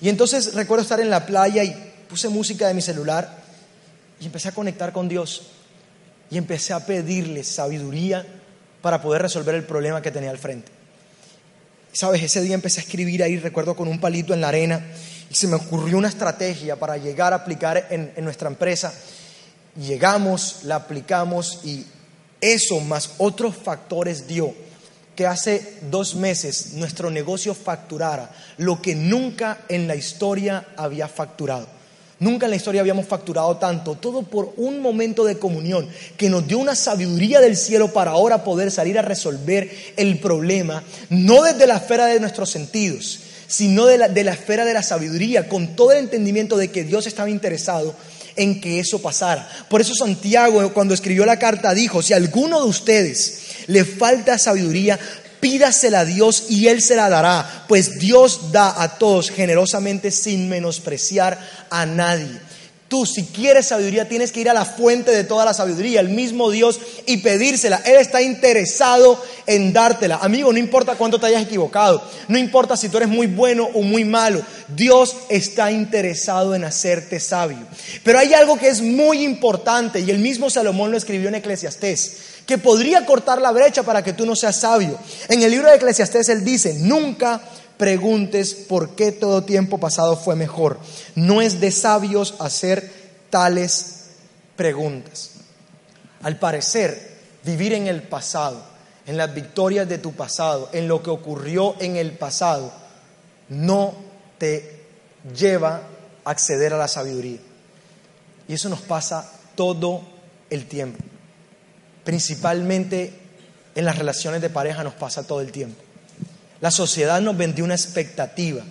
[0.00, 1.72] Y entonces recuerdo estar en la playa y
[2.08, 3.32] puse música de mi celular
[4.18, 5.42] y empecé a conectar con Dios
[6.32, 8.26] y empecé a pedirle sabiduría
[8.82, 10.70] para poder resolver el problema que tenía al frente.
[11.92, 14.84] Sabes, ese día empecé a escribir ahí, recuerdo con un palito en la arena,
[15.30, 18.92] y se me ocurrió una estrategia para llegar a aplicar en, nuestra empresa.
[19.76, 21.86] Llegamos, la aplicamos y
[22.40, 24.52] Eso más otros factores dio
[25.14, 31.68] que hace dos meses nuestro negocio facturara lo que nunca en la historia había facturado.
[32.22, 36.46] Nunca en la historia habíamos facturado tanto, todo por un momento de comunión que nos
[36.46, 41.66] dio una sabiduría del cielo para ahora poder salir a resolver el problema, no desde
[41.66, 45.74] la esfera de nuestros sentidos, sino de la, de la esfera de la sabiduría, con
[45.74, 47.92] todo el entendimiento de que Dios estaba interesado
[48.36, 49.48] en que eso pasara.
[49.68, 54.38] Por eso Santiago cuando escribió la carta dijo, si a alguno de ustedes le falta
[54.38, 54.96] sabiduría,
[55.42, 60.48] pídasela a Dios y Él se la dará, pues Dios da a todos generosamente sin
[60.48, 61.36] menospreciar
[61.68, 62.38] a nadie.
[62.86, 66.10] Tú, si quieres sabiduría, tienes que ir a la fuente de toda la sabiduría, el
[66.10, 67.80] mismo Dios, y pedírsela.
[67.86, 70.18] Él está interesado en dártela.
[70.22, 73.82] Amigo, no importa cuánto te hayas equivocado, no importa si tú eres muy bueno o
[73.82, 77.66] muy malo, Dios está interesado en hacerte sabio.
[78.04, 82.31] Pero hay algo que es muy importante, y el mismo Salomón lo escribió en Eclesiastés,
[82.46, 84.98] que podría cortar la brecha para que tú no seas sabio.
[85.28, 87.40] En el libro de Eclesiastés él dice, nunca
[87.76, 90.78] preguntes por qué todo tiempo pasado fue mejor.
[91.14, 92.92] No es de sabios hacer
[93.30, 94.10] tales
[94.56, 95.30] preguntas.
[96.22, 98.62] Al parecer, vivir en el pasado,
[99.06, 102.72] en las victorias de tu pasado, en lo que ocurrió en el pasado,
[103.48, 103.94] no
[104.38, 104.82] te
[105.36, 105.82] lleva
[106.24, 107.40] a acceder a la sabiduría.
[108.48, 110.02] Y eso nos pasa todo
[110.50, 111.02] el tiempo.
[112.04, 113.12] Principalmente
[113.74, 115.82] en las relaciones de pareja nos pasa todo el tiempo.
[116.60, 118.62] La sociedad nos vendió una expectativa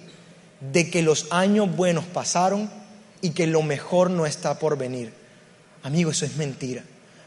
[0.60, 2.70] de que los años buenos pasaron
[3.22, 5.13] y que lo mejor no está por venir.
[5.84, 6.84] Amigo, eso es mentira.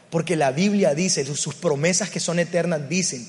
[0.09, 3.27] Porque la Biblia dice, sus promesas que son eternas dicen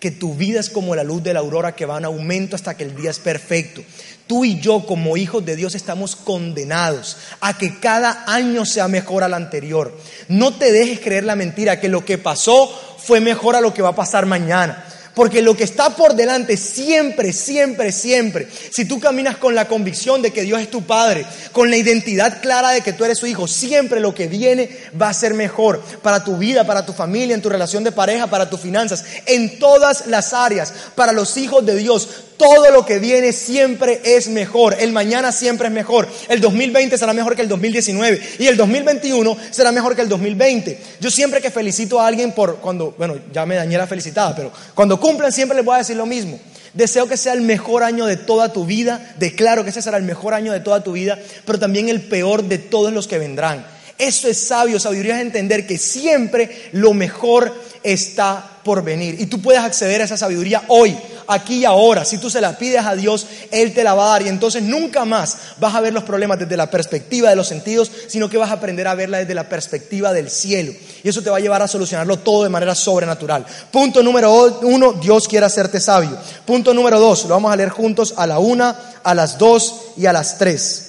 [0.00, 2.76] que tu vida es como la luz de la aurora que va en aumento hasta
[2.76, 3.82] que el día es perfecto.
[4.26, 9.22] Tú y yo como hijos de Dios estamos condenados a que cada año sea mejor
[9.22, 9.96] al anterior.
[10.28, 13.82] No te dejes creer la mentira que lo que pasó fue mejor a lo que
[13.82, 14.84] va a pasar mañana.
[15.16, 20.20] Porque lo que está por delante siempre, siempre, siempre, si tú caminas con la convicción
[20.20, 23.26] de que Dios es tu Padre, con la identidad clara de que tú eres su
[23.26, 24.68] hijo, siempre lo que viene
[25.00, 28.26] va a ser mejor para tu vida, para tu familia, en tu relación de pareja,
[28.26, 32.25] para tus finanzas, en todas las áreas, para los hijos de Dios.
[32.36, 34.76] Todo lo que viene siempre es mejor.
[34.78, 36.06] El mañana siempre es mejor.
[36.28, 38.20] El 2020 será mejor que el 2019.
[38.38, 40.78] Y el 2021 será mejor que el 2020.
[41.00, 44.52] Yo siempre que felicito a alguien por cuando, bueno, ya me dañé la felicitada, pero
[44.74, 46.38] cuando cumplan siempre les voy a decir lo mismo.
[46.74, 49.14] Deseo que sea el mejor año de toda tu vida.
[49.18, 52.44] Declaro que ese será el mejor año de toda tu vida, pero también el peor
[52.44, 53.66] de todos los que vendrán.
[53.96, 54.78] Eso es sabio.
[54.78, 59.14] Sabiduría es entender que siempre lo mejor está por venir.
[59.20, 60.98] Y tú puedes acceder a esa sabiduría hoy,
[61.28, 62.04] aquí y ahora.
[62.04, 64.22] Si tú se la pides a Dios, Él te la va a dar.
[64.22, 67.92] Y entonces nunca más vas a ver los problemas desde la perspectiva de los sentidos,
[68.08, 70.72] sino que vas a aprender a verla desde la perspectiva del cielo.
[71.04, 73.46] Y eso te va a llevar a solucionarlo todo de manera sobrenatural.
[73.70, 76.18] Punto número uno, Dios quiere hacerte sabio.
[76.44, 80.06] Punto número dos, lo vamos a leer juntos a la una, a las dos y
[80.06, 80.82] a las tres.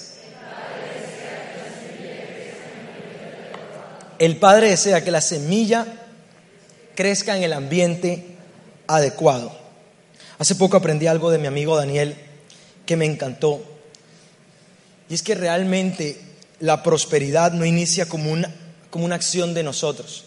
[4.17, 5.85] El Padre desea que la semilla
[6.97, 8.25] crezca en el ambiente
[8.87, 9.55] adecuado.
[10.39, 12.15] Hace poco aprendí algo de mi amigo Daniel
[12.87, 13.63] que me encantó.
[15.07, 16.19] Y es que realmente
[16.59, 18.51] la prosperidad no inicia como una,
[18.89, 20.25] como una acción de nosotros.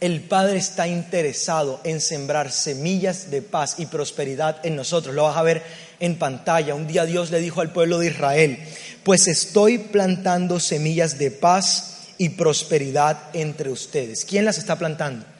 [0.00, 5.14] El Padre está interesado en sembrar semillas de paz y prosperidad en nosotros.
[5.14, 5.62] Lo vas a ver
[5.98, 6.74] en pantalla.
[6.74, 8.58] Un día Dios le dijo al pueblo de Israel,
[9.02, 14.26] pues estoy plantando semillas de paz y prosperidad entre ustedes.
[14.26, 15.31] ¿Quién las está plantando?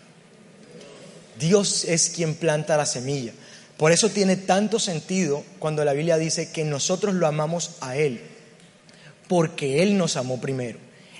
[1.42, 3.32] Dios es quien planta la semilla.
[3.76, 8.20] Por eso tiene tanto sentido cuando la Biblia dice que nosotros lo amamos a Él,
[9.26, 10.78] porque Él nos amó primero.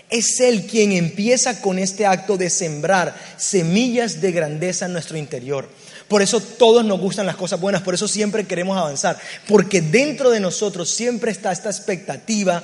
[0.09, 5.69] Es Él quien empieza con este acto de sembrar semillas de grandeza en nuestro interior.
[6.07, 10.31] Por eso todos nos gustan las cosas buenas, por eso siempre queremos avanzar, porque dentro
[10.31, 12.63] de nosotros siempre está esta expectativa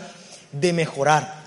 [0.53, 1.42] de mejorar.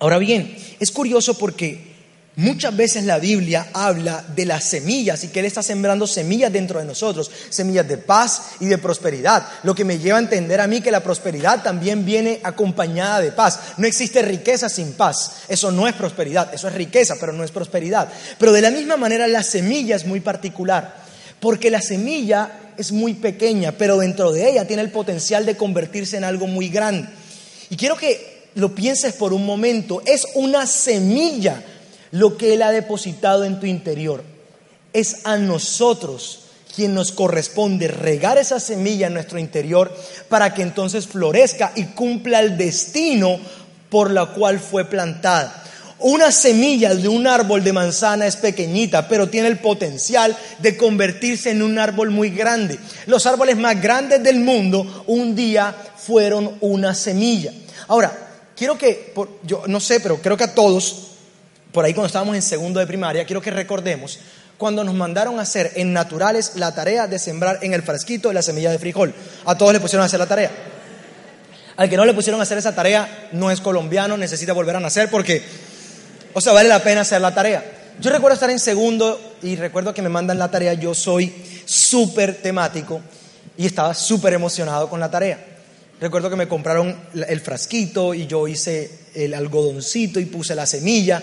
[0.00, 1.95] Ahora bien, es curioso porque
[2.38, 6.78] Muchas veces la Biblia habla de las semillas y que Él está sembrando semillas dentro
[6.78, 10.66] de nosotros, semillas de paz y de prosperidad, lo que me lleva a entender a
[10.66, 13.60] mí que la prosperidad también viene acompañada de paz.
[13.78, 17.50] No existe riqueza sin paz, eso no es prosperidad, eso es riqueza, pero no es
[17.50, 18.12] prosperidad.
[18.38, 20.94] Pero de la misma manera la semilla es muy particular,
[21.40, 26.18] porque la semilla es muy pequeña, pero dentro de ella tiene el potencial de convertirse
[26.18, 27.08] en algo muy grande.
[27.70, 31.62] Y quiero que lo pienses por un momento, es una semilla
[32.10, 34.22] lo que Él ha depositado en tu interior.
[34.92, 36.40] Es a nosotros
[36.74, 39.94] quien nos corresponde regar esa semilla en nuestro interior
[40.28, 43.40] para que entonces florezca y cumpla el destino
[43.88, 45.64] por la cual fue plantada.
[45.98, 51.50] Una semilla de un árbol de manzana es pequeñita, pero tiene el potencial de convertirse
[51.50, 52.78] en un árbol muy grande.
[53.06, 57.52] Los árboles más grandes del mundo un día fueron una semilla.
[57.88, 58.12] Ahora,
[58.54, 59.14] quiero que,
[59.44, 61.12] yo no sé, pero creo que a todos,
[61.76, 64.18] por ahí cuando estábamos en segundo de primaria, quiero que recordemos
[64.56, 68.40] cuando nos mandaron a hacer en naturales la tarea de sembrar en el frasquito la
[68.40, 69.12] semilla de frijol.
[69.44, 70.50] A todos le pusieron a hacer la tarea.
[71.76, 74.80] Al que no le pusieron a hacer esa tarea no es colombiano, necesita volver a
[74.80, 75.42] nacer porque
[76.32, 77.62] o sea, vale la pena hacer la tarea.
[78.00, 81.30] Yo recuerdo estar en segundo y recuerdo que me mandan la tarea, yo soy
[81.66, 83.02] súper temático
[83.58, 85.44] y estaba súper emocionado con la tarea.
[86.00, 91.22] Recuerdo que me compraron el frasquito y yo hice el algodoncito y puse la semilla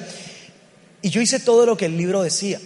[1.03, 2.59] y yo hice todo lo que el libro decía.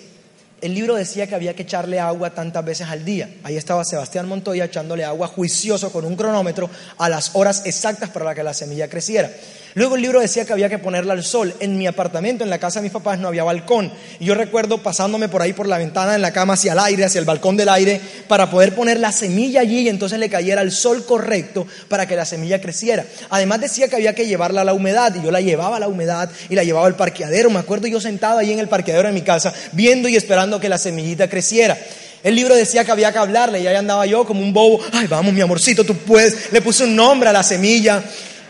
[0.62, 3.30] El libro decía que había que echarle agua tantas veces al día.
[3.44, 8.34] Ahí estaba Sebastián Montoya echándole agua juicioso con un cronómetro a las horas exactas para
[8.34, 9.32] que la semilla creciera.
[9.78, 11.54] Luego el libro decía que había que ponerla al sol.
[11.60, 13.92] En mi apartamento, en la casa de mis papás, no había balcón.
[14.20, 17.06] Y yo recuerdo pasándome por ahí por la ventana en la cama hacia el aire,
[17.06, 20.64] hacia el balcón del aire, para poder poner la semilla allí y entonces le cayera
[20.64, 23.06] el sol correcto para que la semilla creciera.
[23.30, 25.88] Además decía que había que llevarla a la humedad y yo la llevaba a la
[25.88, 27.52] humedad y la llevaba al parqueadero.
[27.52, 30.70] Me acuerdo yo sentado ahí en el parqueadero de mi casa, viendo y esperando que
[30.70, 31.78] la semillita creciera.
[32.24, 34.80] El libro decía que había que hablarle y ahí andaba yo como un bobo.
[34.92, 36.52] Ay, vamos, mi amorcito, tú puedes.
[36.52, 38.04] Le puse un nombre a la semilla.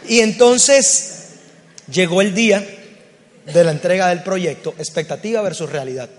[0.08, 1.17] Y entonces
[1.92, 2.66] Llegó el día
[3.46, 6.10] de la entrega del proyecto, expectativa versus realidad.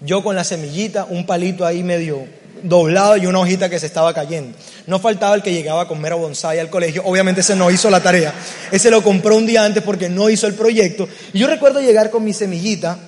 [0.00, 2.26] Yo con la semillita, un palito ahí medio
[2.62, 4.56] doblado y una hojita que se estaba cayendo.
[4.86, 7.02] No faltaba el que llegaba a comer a bonsai al colegio.
[7.04, 8.34] Obviamente ese no hizo la tarea.
[8.70, 11.08] Ese lo compró un día antes porque no hizo el proyecto.
[11.32, 12.98] Y yo recuerdo llegar con mi semillita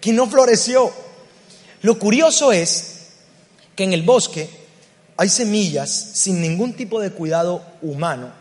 [0.00, 0.92] que no floreció.
[1.82, 2.94] Lo curioso es
[3.74, 4.48] que en el bosque
[5.16, 8.32] hay semillas sin ningún tipo de cuidado humano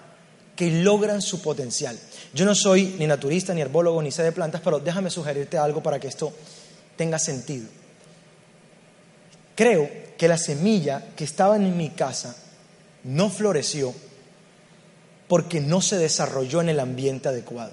[0.55, 1.97] que logran su potencial.
[2.35, 5.81] Yo no soy ni naturista, ni herbólogo, ni sé de plantas, pero déjame sugerirte algo
[5.81, 6.33] para que esto
[6.97, 7.65] tenga sentido.
[9.55, 12.35] Creo que la semilla que estaba en mi casa
[13.05, 13.95] no floreció
[15.29, 17.71] porque no se desarrolló en el ambiente adecuado.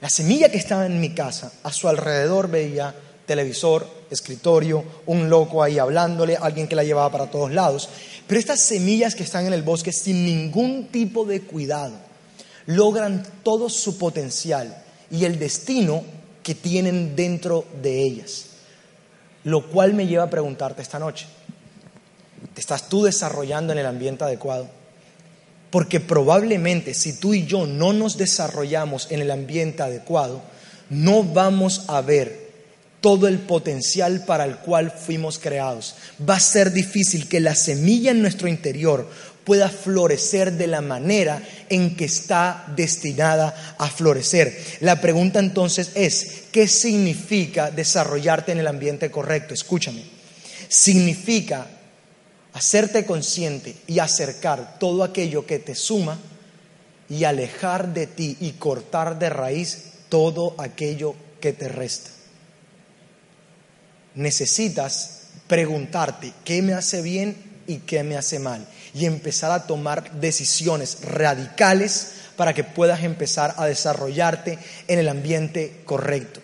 [0.00, 2.94] La semilla que estaba en mi casa, a su alrededor veía
[3.26, 7.88] televisor, escritorio, un loco ahí hablándole, alguien que la llevaba para todos lados.
[8.28, 11.94] Pero estas semillas que están en el bosque sin ningún tipo de cuidado,
[12.66, 16.02] logran todo su potencial y el destino
[16.42, 18.46] que tienen dentro de ellas.
[19.44, 21.26] Lo cual me lleva a preguntarte esta noche,
[22.54, 24.68] ¿te estás tú desarrollando en el ambiente adecuado?
[25.70, 30.40] Porque probablemente si tú y yo no nos desarrollamos en el ambiente adecuado,
[30.88, 32.44] no vamos a ver
[33.00, 35.94] todo el potencial para el cual fuimos creados.
[36.26, 39.06] Va a ser difícil que la semilla en nuestro interior
[39.44, 44.58] pueda florecer de la manera en que está destinada a florecer.
[44.80, 49.54] La pregunta entonces es, ¿qué significa desarrollarte en el ambiente correcto?
[49.54, 50.02] Escúchame.
[50.68, 51.66] Significa
[52.54, 56.18] hacerte consciente y acercar todo aquello que te suma
[57.08, 62.10] y alejar de ti y cortar de raíz todo aquello que te resta.
[64.14, 70.12] Necesitas preguntarte qué me hace bien y qué me hace mal y empezar a tomar
[70.12, 76.40] decisiones radicales para que puedas empezar a desarrollarte en el ambiente correcto.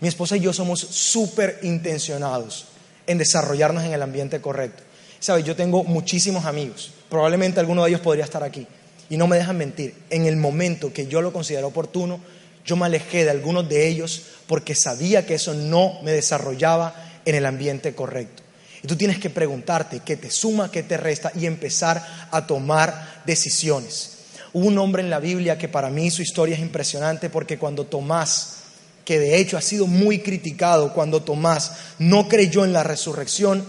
[0.00, 2.66] Mi esposa y yo somos súper intencionados
[3.06, 4.82] en desarrollarnos en el ambiente correcto.
[5.18, 8.66] Sabes, yo tengo muchísimos amigos, probablemente alguno de ellos podría estar aquí,
[9.10, 12.20] y no me dejan mentir, en el momento que yo lo considero oportuno,
[12.64, 17.34] yo me alejé de algunos de ellos porque sabía que eso no me desarrollaba en
[17.34, 18.42] el ambiente correcto.
[18.82, 23.22] Y tú tienes que preguntarte qué te suma, qué te resta y empezar a tomar
[23.26, 24.18] decisiones.
[24.52, 27.84] Hubo un hombre en la Biblia que para mí su historia es impresionante porque cuando
[27.84, 28.56] Tomás,
[29.04, 33.64] que de hecho ha sido muy criticado, cuando Tomás no creyó en la resurrección,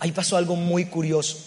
[0.00, 1.38] ahí pasó algo muy curioso.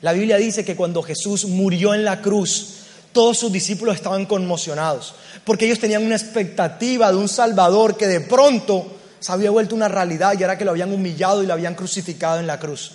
[0.00, 2.78] La Biblia dice que cuando Jesús murió en la cruz,
[3.12, 5.14] todos sus discípulos estaban conmocionados
[5.44, 9.86] porque ellos tenían una expectativa de un Salvador que de pronto se había vuelto una
[9.86, 12.90] realidad y era que lo habían humillado y lo habían crucificado en la cruz.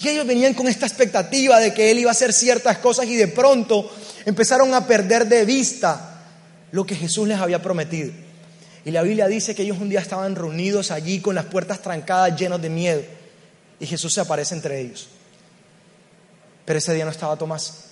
[0.00, 3.14] Y ellos venían con esta expectativa de que Él iba a hacer ciertas cosas y
[3.14, 3.88] de pronto
[4.24, 6.24] empezaron a perder de vista
[6.72, 8.10] lo que Jesús les había prometido.
[8.84, 12.36] Y la Biblia dice que ellos un día estaban reunidos allí con las puertas trancadas,
[12.36, 13.02] llenos de miedo.
[13.78, 15.06] Y Jesús se aparece entre ellos.
[16.64, 17.84] Pero ese día no estaba Tomás.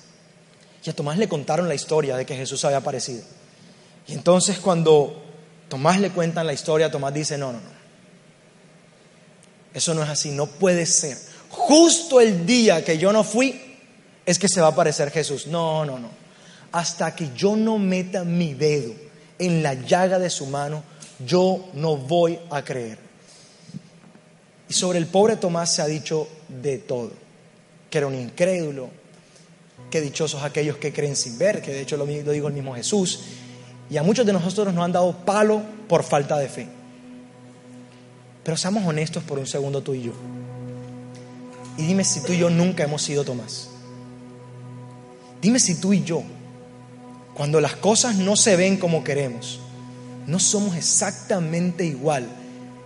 [0.85, 3.23] Y a Tomás le contaron la historia de que Jesús había aparecido.
[4.09, 5.30] Y entonces cuando
[5.71, 7.81] Tomás le cuentan la historia, Tomás dice, no, no, no.
[9.73, 11.17] Eso no es así, no puede ser.
[11.49, 13.79] Justo el día que yo no fui,
[14.27, 15.47] es que se va a aparecer Jesús.
[15.47, 16.11] No, no, no.
[16.73, 18.93] Hasta que yo no meta mi dedo
[19.39, 20.83] en la llaga de su mano,
[21.25, 22.99] yo no voy a creer.
[24.69, 27.13] Y sobre el pobre Tomás se ha dicho de todo,
[27.89, 28.91] que era un incrédulo,
[29.89, 32.75] que dichosos aquellos que creen sin ver, que de hecho lo, lo digo el mismo
[32.75, 33.21] Jesús,
[33.91, 36.69] y a muchos de nosotros nos han dado palo por falta de fe.
[38.45, 40.13] Pero seamos honestos por un segundo tú y yo.
[41.77, 43.69] Y dime si tú y yo nunca hemos sido Tomás.
[45.43, 46.23] Dime si tú y yo,
[47.35, 49.61] cuando las cosas no se ven como queremos,
[50.27, 52.29] no somos exactamente igual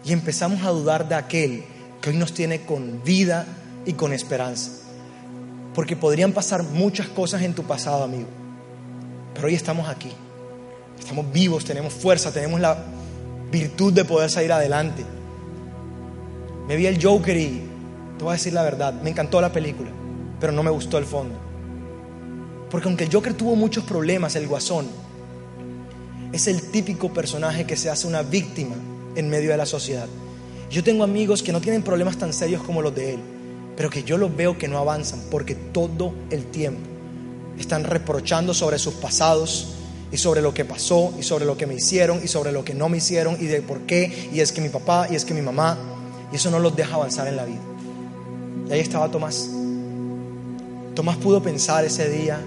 [0.04, 1.64] y empezamos a dudar de aquel
[2.00, 3.46] que hoy nos tiene con vida
[3.84, 4.70] y con esperanza.
[5.74, 8.28] Porque podrían pasar muchas cosas en tu pasado, amigo.
[9.34, 10.12] Pero hoy estamos aquí.
[10.98, 12.76] Estamos vivos, tenemos fuerza, tenemos la
[13.50, 15.04] virtud de poder salir adelante.
[16.66, 17.62] Me vi el Joker y
[18.16, 19.90] te voy a decir la verdad, me encantó la película,
[20.40, 21.34] pero no me gustó el fondo.
[22.70, 24.86] Porque aunque el Joker tuvo muchos problemas, el guasón
[26.32, 28.74] es el típico personaje que se hace una víctima
[29.14, 30.08] en medio de la sociedad.
[30.70, 33.20] Yo tengo amigos que no tienen problemas tan serios como los de él,
[33.76, 36.80] pero que yo los veo que no avanzan porque todo el tiempo
[37.58, 39.74] están reprochando sobre sus pasados,
[40.14, 42.72] y sobre lo que pasó y sobre lo que me hicieron y sobre lo que
[42.72, 45.34] no me hicieron y de por qué y es que mi papá y es que
[45.34, 45.76] mi mamá
[46.32, 47.60] y eso no los deja avanzar en la vida.
[48.68, 49.50] Y ahí estaba Tomás.
[50.94, 52.38] Tomás pudo pensar ese día,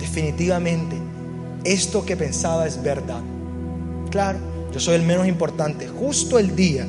[0.00, 0.96] definitivamente,
[1.62, 3.20] esto que pensaba es verdad.
[4.10, 4.40] Claro,
[4.72, 5.86] yo soy el menos importante.
[5.86, 6.84] Justo el día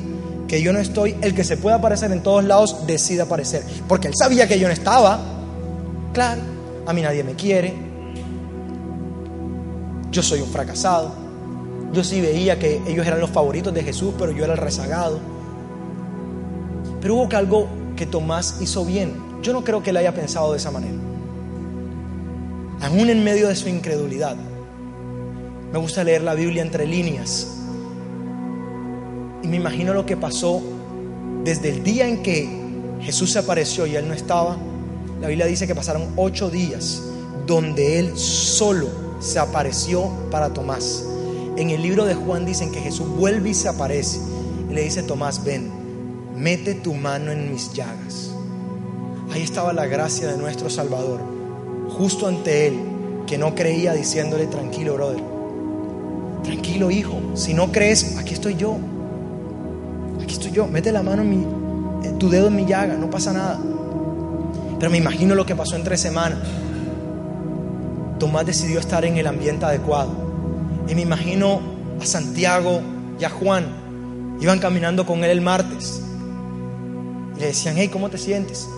[0.48, 3.62] que yo no estoy, el que se puede aparecer en todos lados decide aparecer.
[3.86, 5.20] Porque él sabía que yo no estaba.
[6.12, 6.42] Claro,
[6.84, 7.93] a mí nadie me quiere,
[10.14, 11.12] yo soy un fracasado.
[11.92, 15.18] Yo sí veía que ellos eran los favoritos de Jesús, pero yo era el rezagado.
[17.00, 19.12] Pero hubo algo que Tomás hizo bien.
[19.42, 20.94] Yo no creo que él haya pensado de esa manera.
[22.80, 24.36] Aún en medio de su incredulidad,
[25.72, 27.48] me gusta leer la Biblia entre líneas.
[29.42, 30.62] Y me imagino lo que pasó
[31.42, 32.48] desde el día en que
[33.00, 34.56] Jesús se apareció y él no estaba.
[35.20, 37.02] La Biblia dice que pasaron ocho días
[37.46, 41.02] donde él solo se apareció para Tomás.
[41.56, 44.20] En el libro de Juan dicen que Jesús vuelve y se aparece
[44.70, 45.70] y le dice, Tomás, ven,
[46.36, 48.30] mete tu mano en mis llagas.
[49.32, 51.20] Ahí estaba la gracia de nuestro Salvador,
[51.96, 52.78] justo ante él,
[53.26, 55.22] que no creía diciéndole, tranquilo, brother,
[56.42, 58.76] tranquilo, hijo, si no crees, aquí estoy yo,
[60.22, 63.32] aquí estoy yo, mete la mano en mi, tu dedo en mi llaga, no pasa
[63.32, 63.58] nada.
[64.78, 66.38] Pero me imagino lo que pasó en tres semanas.
[68.18, 70.10] Tomás decidió estar en el ambiente adecuado.
[70.88, 71.60] Y me imagino
[72.00, 72.80] a Santiago
[73.18, 74.36] y a Juan.
[74.40, 76.02] Iban caminando con él el martes.
[77.36, 78.68] Y le decían, hey, ¿cómo te sientes?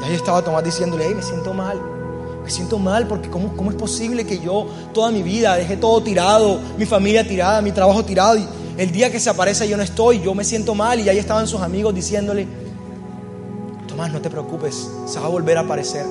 [0.00, 1.80] Y ahí estaba Tomás diciéndole, hey, me siento mal.
[2.44, 6.00] Me siento mal porque ¿cómo, ¿cómo es posible que yo toda mi vida dejé todo
[6.00, 8.46] tirado, mi familia tirada, mi trabajo tirado y
[8.78, 11.48] el día que se aparece yo no estoy, yo me siento mal y ahí estaban
[11.48, 12.46] sus amigos diciéndole,
[13.88, 16.04] Tomás, no te preocupes, se va a volver a aparecer.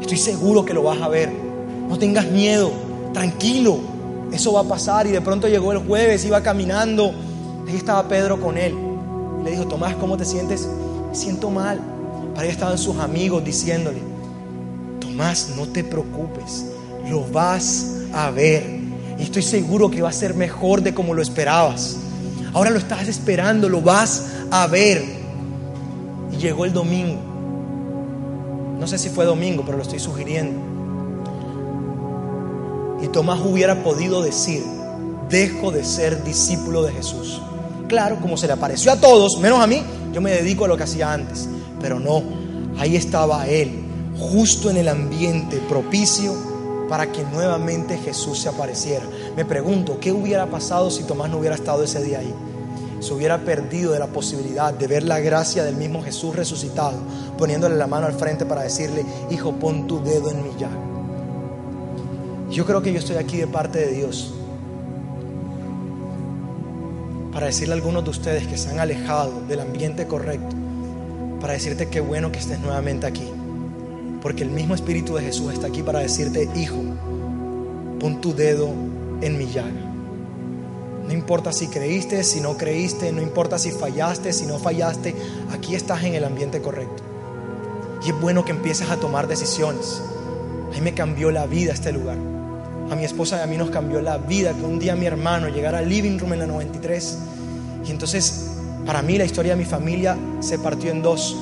[0.00, 1.43] Estoy seguro que lo vas a ver.
[1.88, 2.72] No tengas miedo,
[3.12, 3.78] tranquilo,
[4.32, 5.06] eso va a pasar.
[5.06, 7.12] Y de pronto llegó el jueves, iba caminando,
[7.68, 8.74] ahí estaba Pedro con él.
[9.44, 10.68] le dijo, Tomás, ¿cómo te sientes?
[11.08, 11.80] Me siento mal.
[12.34, 14.00] Para ahí estaban sus amigos diciéndole,
[15.00, 16.66] Tomás, no te preocupes,
[17.08, 18.80] lo vas a ver.
[19.18, 21.96] Y estoy seguro que va a ser mejor de como lo esperabas.
[22.52, 25.04] Ahora lo estás esperando, lo vas a ver.
[26.32, 27.20] Y llegó el domingo.
[28.78, 30.63] No sé si fue domingo, pero lo estoy sugiriendo.
[33.04, 34.64] Y Tomás hubiera podido decir,
[35.28, 37.38] dejo de ser discípulo de Jesús.
[37.86, 39.82] Claro, como se le apareció a todos, menos a mí,
[40.14, 41.46] yo me dedico a lo que hacía antes.
[41.82, 42.22] Pero no,
[42.78, 43.84] ahí estaba él,
[44.18, 46.32] justo en el ambiente propicio
[46.88, 49.04] para que nuevamente Jesús se apareciera.
[49.36, 52.34] Me pregunto, ¿qué hubiera pasado si Tomás no hubiera estado ese día ahí?
[53.00, 56.96] Se hubiera perdido de la posibilidad de ver la gracia del mismo Jesús resucitado,
[57.36, 60.93] poniéndole la mano al frente para decirle, hijo, pon tu dedo en mi llaga.
[62.54, 64.32] Yo creo que yo estoy aquí de parte de Dios
[67.32, 70.54] para decirle a algunos de ustedes que se han alejado del ambiente correcto,
[71.40, 73.28] para decirte qué bueno que estés nuevamente aquí.
[74.22, 76.80] Porque el mismo Espíritu de Jesús está aquí para decirte, hijo,
[77.98, 78.68] pon tu dedo
[79.20, 79.90] en mi llaga.
[81.08, 85.12] No importa si creíste, si no creíste, no importa si fallaste, si no fallaste,
[85.50, 87.02] aquí estás en el ambiente correcto.
[88.06, 90.00] Y es bueno que empieces a tomar decisiones.
[90.70, 92.34] A mí me cambió la vida este lugar
[92.90, 95.48] a mi esposa y a mí nos cambió la vida que un día mi hermano
[95.48, 97.18] llegara al living room en la 93
[97.86, 98.50] y entonces
[98.86, 101.36] para mí la historia de mi familia se partió en dos.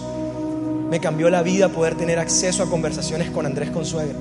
[0.90, 4.18] Me cambió la vida poder tener acceso a conversaciones con Andrés Consuegra.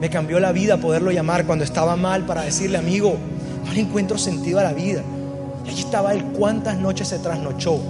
[0.00, 3.16] Me cambió la vida poderlo llamar cuando estaba mal para decirle, amigo,
[3.64, 5.02] no le encuentro sentido a la vida.
[5.64, 7.80] Y allí estaba él, cuántas noches se trasnochó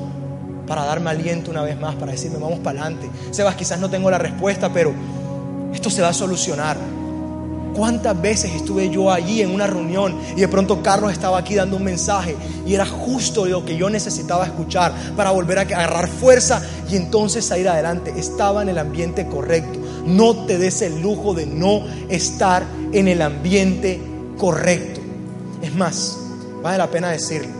[0.66, 3.08] para darme aliento una vez más, para decirme, vamos para adelante.
[3.30, 4.92] Sebas, quizás no tengo la respuesta, pero
[5.72, 6.76] esto se va a solucionar.
[7.76, 11.76] ¿Cuántas veces estuve yo allí en una reunión y de pronto Carlos estaba aquí dando
[11.76, 12.34] un mensaje
[12.66, 17.44] y era justo lo que yo necesitaba escuchar para volver a agarrar fuerza y entonces
[17.44, 18.14] salir adelante?
[18.16, 19.78] Estaba en el ambiente correcto.
[20.06, 24.00] No te des el lujo de no estar en el ambiente
[24.38, 25.02] correcto.
[25.60, 26.16] Es más,
[26.62, 27.52] vale la pena decirlo.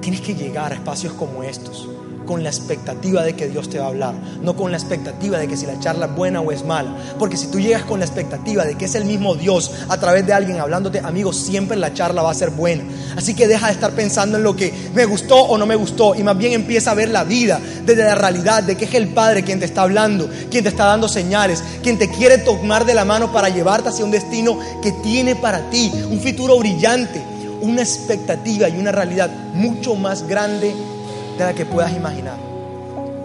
[0.00, 1.90] Tienes que llegar a espacios como estos
[2.24, 5.48] con la expectativa de que Dios te va a hablar, no con la expectativa de
[5.48, 6.96] que si la charla es buena o es mala.
[7.18, 10.26] Porque si tú llegas con la expectativa de que es el mismo Dios a través
[10.26, 12.84] de alguien hablándote, amigo, siempre la charla va a ser buena.
[13.16, 16.14] Así que deja de estar pensando en lo que me gustó o no me gustó
[16.14, 19.08] y más bien empieza a ver la vida desde la realidad de que es el
[19.08, 22.94] Padre quien te está hablando, quien te está dando señales, quien te quiere tomar de
[22.94, 27.22] la mano para llevarte hacia un destino que tiene para ti, un futuro brillante,
[27.60, 30.74] una expectativa y una realidad mucho más grande
[31.38, 32.36] la que puedas imaginar.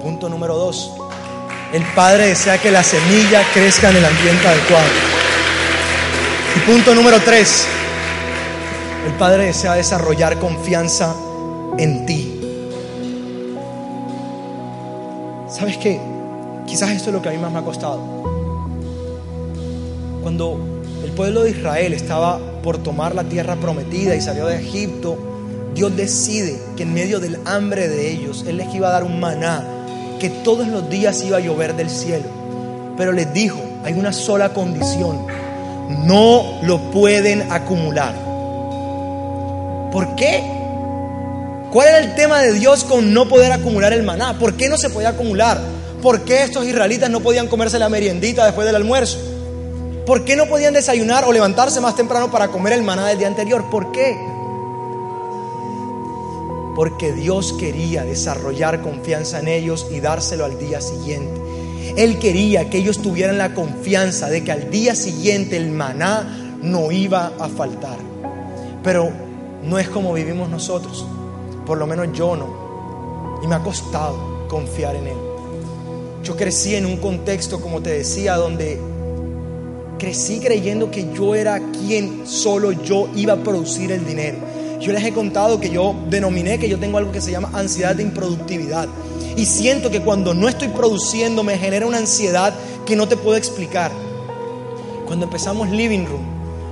[0.02, 0.92] Punto número dos.
[1.72, 4.88] El Padre desea que la semilla crezca en el ambiente adecuado.
[6.56, 7.68] Y punto número tres.
[9.06, 11.14] El Padre desea desarrollar confianza
[11.78, 12.42] en ti.
[15.48, 16.00] ¿Sabes qué?
[16.66, 18.00] Quizás esto es lo que a mí más me ha costado.
[20.22, 20.60] Cuando
[21.04, 25.29] el pueblo de Israel estaba por tomar la tierra prometida y salió de Egipto,
[25.74, 29.20] Dios decide que en medio del hambre de ellos, Él les iba a dar un
[29.20, 29.64] maná,
[30.20, 32.26] que todos los días iba a llover del cielo.
[32.98, 35.26] Pero les dijo, hay una sola condición,
[36.06, 38.14] no lo pueden acumular.
[39.92, 40.44] ¿Por qué?
[41.72, 44.38] ¿Cuál era el tema de Dios con no poder acumular el maná?
[44.38, 45.60] ¿Por qué no se podía acumular?
[46.02, 49.18] ¿Por qué estos israelitas no podían comerse la meriendita después del almuerzo?
[50.06, 53.28] ¿Por qué no podían desayunar o levantarse más temprano para comer el maná del día
[53.28, 53.70] anterior?
[53.70, 54.18] ¿Por qué?
[56.80, 61.42] Porque Dios quería desarrollar confianza en ellos y dárselo al día siguiente.
[61.98, 66.90] Él quería que ellos tuvieran la confianza de que al día siguiente el maná no
[66.90, 67.98] iba a faltar.
[68.82, 69.12] Pero
[69.62, 71.06] no es como vivimos nosotros,
[71.66, 73.42] por lo menos yo no.
[73.44, 75.18] Y me ha costado confiar en Él.
[76.24, 78.80] Yo crecí en un contexto, como te decía, donde
[79.98, 84.38] crecí creyendo que yo era quien solo yo iba a producir el dinero
[84.80, 87.96] yo les he contado que yo denominé que yo tengo algo que se llama ansiedad
[87.96, 88.88] de improductividad.
[89.36, 92.54] Y siento que cuando no estoy produciendo me genera una ansiedad
[92.86, 93.92] que no te puedo explicar.
[95.06, 96.24] Cuando empezamos Living Room,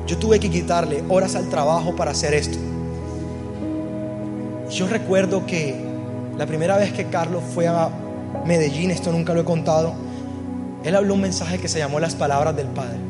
[0.05, 2.57] yo tuve que quitarle horas al trabajo para hacer esto.
[4.71, 5.75] Yo recuerdo que
[6.37, 7.89] la primera vez que Carlos fue a
[8.45, 9.93] Medellín, esto nunca lo he contado,
[10.83, 13.06] él habló un mensaje que se llamó Las Palabras del Padre.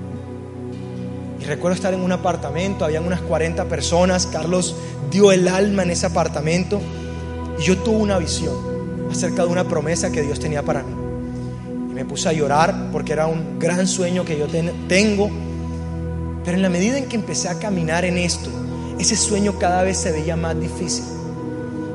[1.48, 4.76] Recuerdo estar en un apartamento, habían unas 40 personas, Carlos
[5.10, 6.82] dio el alma en ese apartamento
[7.58, 8.54] y yo tuve una visión
[9.10, 10.94] acerca de una promesa que Dios tenía para mí.
[11.90, 14.48] Y me puse a llorar porque era un gran sueño que yo
[14.90, 15.30] tengo,
[16.44, 18.50] pero en la medida en que empecé a caminar en esto,
[19.00, 21.06] ese sueño cada vez se veía más difícil.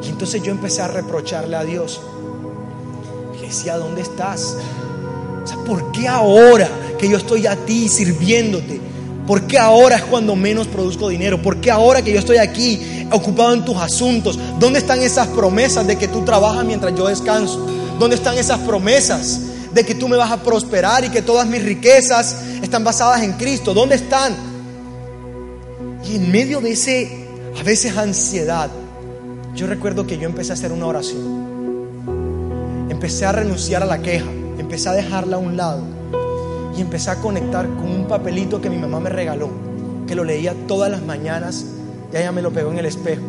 [0.02, 2.00] Y entonces yo empecé a reprocharle a Dios.
[3.38, 4.56] Y decía, ¿dónde estás?
[5.44, 8.91] O sea, ¿por qué ahora que yo estoy a ti sirviéndote?
[9.26, 11.40] ¿Por qué ahora es cuando menos produzco dinero?
[11.40, 14.38] ¿Por qué ahora que yo estoy aquí ocupado en tus asuntos?
[14.58, 17.64] ¿Dónde están esas promesas de que tú trabajas mientras yo descanso?
[17.98, 19.40] ¿Dónde están esas promesas
[19.72, 23.34] de que tú me vas a prosperar y que todas mis riquezas están basadas en
[23.34, 23.72] Cristo?
[23.72, 24.34] ¿Dónde están?
[26.04, 27.26] Y en medio de ese,
[27.58, 28.70] a veces ansiedad,
[29.54, 31.42] yo recuerdo que yo empecé a hacer una oración.
[32.90, 34.26] Empecé a renunciar a la queja,
[34.58, 36.01] empecé a dejarla a un lado
[36.76, 39.50] y empecé a conectar con un papelito que mi mamá me regaló,
[40.06, 41.66] que lo leía todas las mañanas
[42.12, 43.22] y ella me lo pegó en el espejo.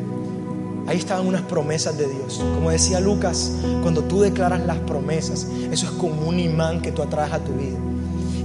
[0.85, 2.43] Ahí estaban unas promesas de Dios.
[2.55, 7.01] Como decía Lucas, cuando tú declaras las promesas, eso es como un imán que tú
[7.01, 7.77] atraes a tu vida.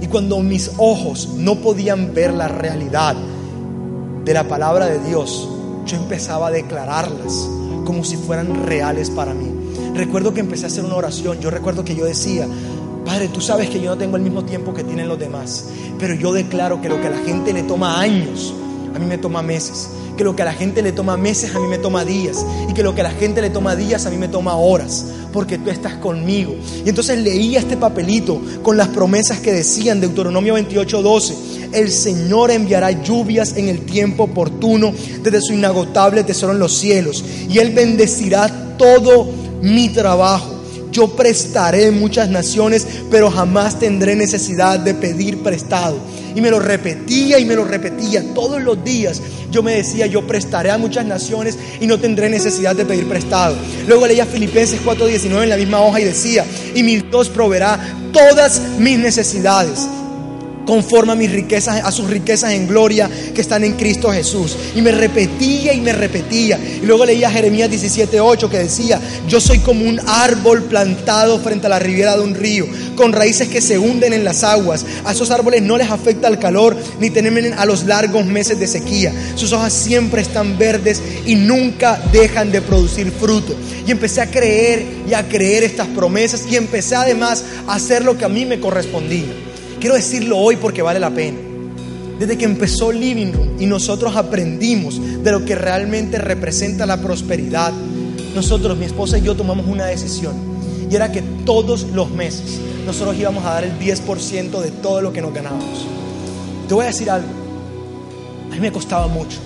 [0.01, 3.15] Y cuando mis ojos no podían ver la realidad
[4.23, 5.49] de la palabra de Dios,
[5.85, 7.49] yo empezaba a declararlas
[7.83, 9.49] como si fueran reales para mí.
[9.93, 11.39] Recuerdo que empecé a hacer una oración.
[11.41, 12.47] Yo recuerdo que yo decía,
[13.05, 16.13] Padre, tú sabes que yo no tengo el mismo tiempo que tienen los demás, pero
[16.13, 18.53] yo declaro que lo que a la gente le toma años,
[18.93, 19.89] a mí me toma meses.
[20.17, 22.45] Que lo que a la gente le toma meses, a mí me toma días.
[22.69, 25.05] Y que lo que a la gente le toma días, a mí me toma horas.
[25.31, 26.55] Porque tú estás conmigo.
[26.85, 31.35] Y entonces leía este papelito con las promesas que decían Deuteronomio 28, 12.
[31.71, 34.91] El Señor enviará lluvias en el tiempo oportuno
[35.23, 37.23] desde su inagotable tesoro en los cielos.
[37.49, 39.29] Y Él bendecirá todo
[39.61, 40.58] mi trabajo
[40.91, 45.97] yo prestaré muchas naciones, pero jamás tendré necesidad de pedir prestado.
[46.35, 49.21] Y me lo repetía y me lo repetía todos los días.
[49.51, 53.55] Yo me decía, yo prestaré a muchas naciones y no tendré necesidad de pedir prestado.
[53.87, 57.79] Luego leía Filipenses 4:19 en la misma hoja y decía, y mi Dios proveerá
[58.13, 59.87] todas mis necesidades
[60.69, 64.55] conforme a mis riquezas, a sus riquezas en gloria que están en Cristo Jesús.
[64.75, 66.59] Y me repetía y me repetía.
[66.59, 71.71] Y luego leía Jeremías 17:8 que decía, yo soy como un árbol plantado frente a
[71.71, 74.85] la ribera de un río, con raíces que se hunden en las aguas.
[75.05, 78.67] A esos árboles no les afecta el calor, ni temen a los largos meses de
[78.67, 79.11] sequía.
[79.33, 83.55] Sus hojas siempre están verdes y nunca dejan de producir fruto.
[83.87, 88.19] Y empecé a creer y a creer estas promesas y empecé además a hacer lo
[88.19, 89.48] que a mí me correspondía.
[89.79, 91.37] Quiero decirlo hoy porque vale la pena.
[92.19, 97.71] Desde que empezó Living Room y nosotros aprendimos de lo que realmente representa la prosperidad,
[98.35, 100.33] nosotros, mi esposa y yo tomamos una decisión.
[100.91, 105.13] Y era que todos los meses nosotros íbamos a dar el 10% de todo lo
[105.13, 105.85] que nos ganábamos.
[106.67, 107.29] Te voy a decir algo.
[108.51, 109.37] A mí me costaba mucho.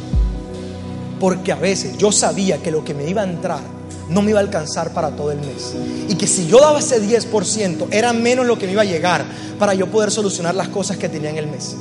[1.19, 3.61] Porque a veces yo sabía que lo que me iba a entrar
[4.09, 5.73] no me iba a alcanzar para todo el mes.
[6.09, 9.25] Y que si yo daba ese 10%, era menos lo que me iba a llegar
[9.59, 11.75] para yo poder solucionar las cosas que tenía en el mes.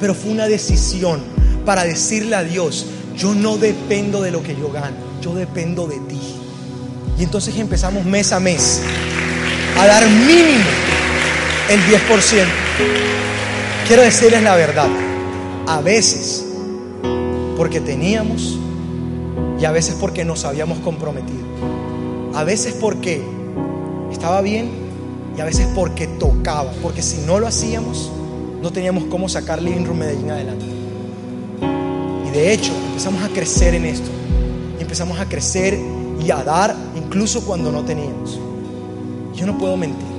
[0.00, 1.20] Pero fue una decisión
[1.64, 2.86] para decirle a Dios,
[3.16, 6.20] yo no dependo de lo que yo gano, yo dependo de ti.
[7.18, 8.80] Y entonces empezamos mes a mes
[9.78, 10.64] a dar mínimo
[11.70, 12.44] el 10%.
[13.86, 14.88] Quiero decirles la verdad,
[15.66, 16.44] a veces
[17.56, 18.58] porque teníamos
[19.64, 21.44] a veces porque nos habíamos comprometido.
[22.34, 23.22] A veces porque
[24.10, 24.70] estaba bien
[25.36, 26.72] y a veces porque tocaba.
[26.82, 28.10] Porque si no lo hacíamos,
[28.62, 30.64] no teníamos cómo sacar Living Room Medellín adelante.
[32.26, 34.10] Y de hecho, empezamos a crecer en esto.
[34.78, 35.78] Y empezamos a crecer
[36.24, 38.38] y a dar incluso cuando no teníamos.
[39.34, 40.14] Yo no puedo mentir.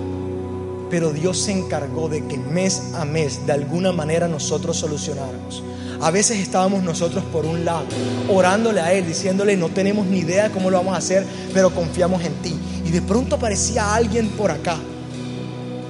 [0.89, 5.64] Pero Dios se encargó de que mes a mes, de alguna manera, nosotros solucionáramos.
[6.06, 7.88] A veces estábamos nosotros por un lado,
[8.30, 11.74] orándole a Él, diciéndole, no tenemos ni idea de cómo lo vamos a hacer, pero
[11.74, 12.56] confiamos en ti.
[12.86, 14.78] Y de pronto aparecía alguien por acá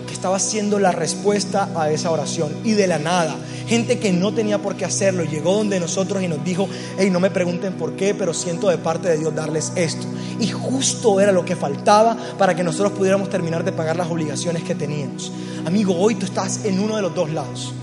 [0.07, 2.49] que estaba haciendo la respuesta a esa oración.
[2.63, 3.35] Y de la nada,
[3.67, 7.19] gente que no tenía por qué hacerlo, llegó donde nosotros y nos dijo, hey, no
[7.19, 10.07] me pregunten por qué, pero siento de parte de Dios darles esto.
[10.39, 14.63] Y justo era lo que faltaba para que nosotros pudiéramos terminar de pagar las obligaciones
[14.63, 15.33] que teníamos.
[15.65, 17.73] Amigo, hoy tú estás en uno de los dos lados.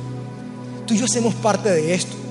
[0.86, 2.21] Tú y yo hacemos parte de esto.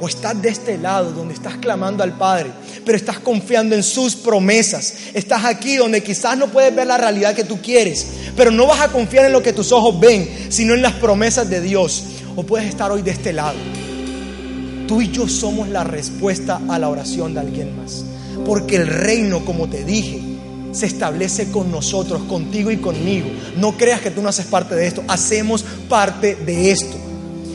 [0.00, 2.50] O estás de este lado donde estás clamando al Padre,
[2.84, 4.94] pero estás confiando en sus promesas.
[5.14, 8.80] Estás aquí donde quizás no puedes ver la realidad que tú quieres, pero no vas
[8.80, 12.04] a confiar en lo que tus ojos ven, sino en las promesas de Dios.
[12.36, 13.56] O puedes estar hoy de este lado.
[14.88, 18.04] Tú y yo somos la respuesta a la oración de alguien más.
[18.44, 20.20] Porque el reino, como te dije,
[20.72, 23.28] se establece con nosotros, contigo y conmigo.
[23.56, 26.96] No creas que tú no haces parte de esto, hacemos parte de esto.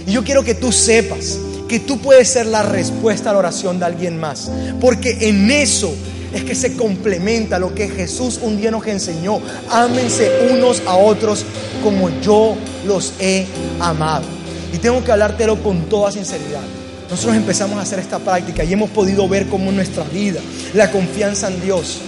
[0.07, 1.37] Y yo quiero que tú sepas
[1.69, 4.51] que tú puedes ser la respuesta a la oración de alguien más.
[4.81, 5.93] Porque en eso
[6.33, 9.39] es que se complementa lo que Jesús un día nos enseñó.
[9.69, 11.45] Ámense unos a otros
[11.83, 13.45] como yo los he
[13.79, 14.25] amado.
[14.73, 16.61] Y tengo que hablártelo con toda sinceridad.
[17.09, 20.41] Nosotros empezamos a hacer esta práctica y hemos podido ver cómo en nuestra vida
[20.73, 21.99] la confianza en Dios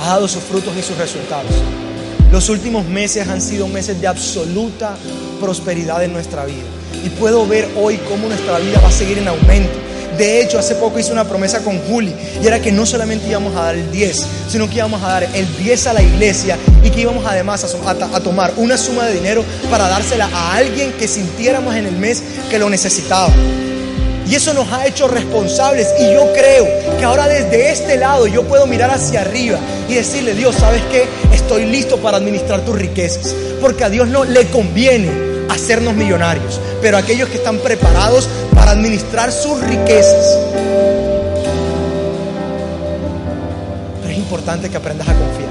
[0.00, 1.52] ha dado sus frutos y sus resultados.
[2.30, 4.96] Los últimos meses han sido meses de absoluta
[5.40, 6.64] prosperidad en nuestra vida.
[7.04, 9.72] Y puedo ver hoy cómo nuestra vida va a seguir en aumento.
[10.18, 12.12] De hecho, hace poco hice una promesa con Juli
[12.42, 15.22] y era que no solamente íbamos a dar el 10, sino que íbamos a dar
[15.22, 19.14] el 10 a la iglesia y que íbamos además a, a, tomar una suma de
[19.14, 23.32] dinero para dársela a alguien que sintiéramos en el mes que lo necesitaba.
[24.28, 25.88] Y eso nos ha hecho responsables.
[25.98, 26.66] Y yo creo
[26.98, 29.58] que ahora desde este lado yo puedo mirar hacia arriba
[29.88, 31.06] y decirle, Dios, ¿sabes qué?
[31.34, 33.34] Estoy listo para administrar tus riquezas.
[33.60, 35.10] Porque a Dios no le conviene
[35.48, 40.38] hacernos millonarios, pero aquellos que están preparados para administrar sus riquezas.
[44.02, 45.48] Pero es importante que aprendas a confiar.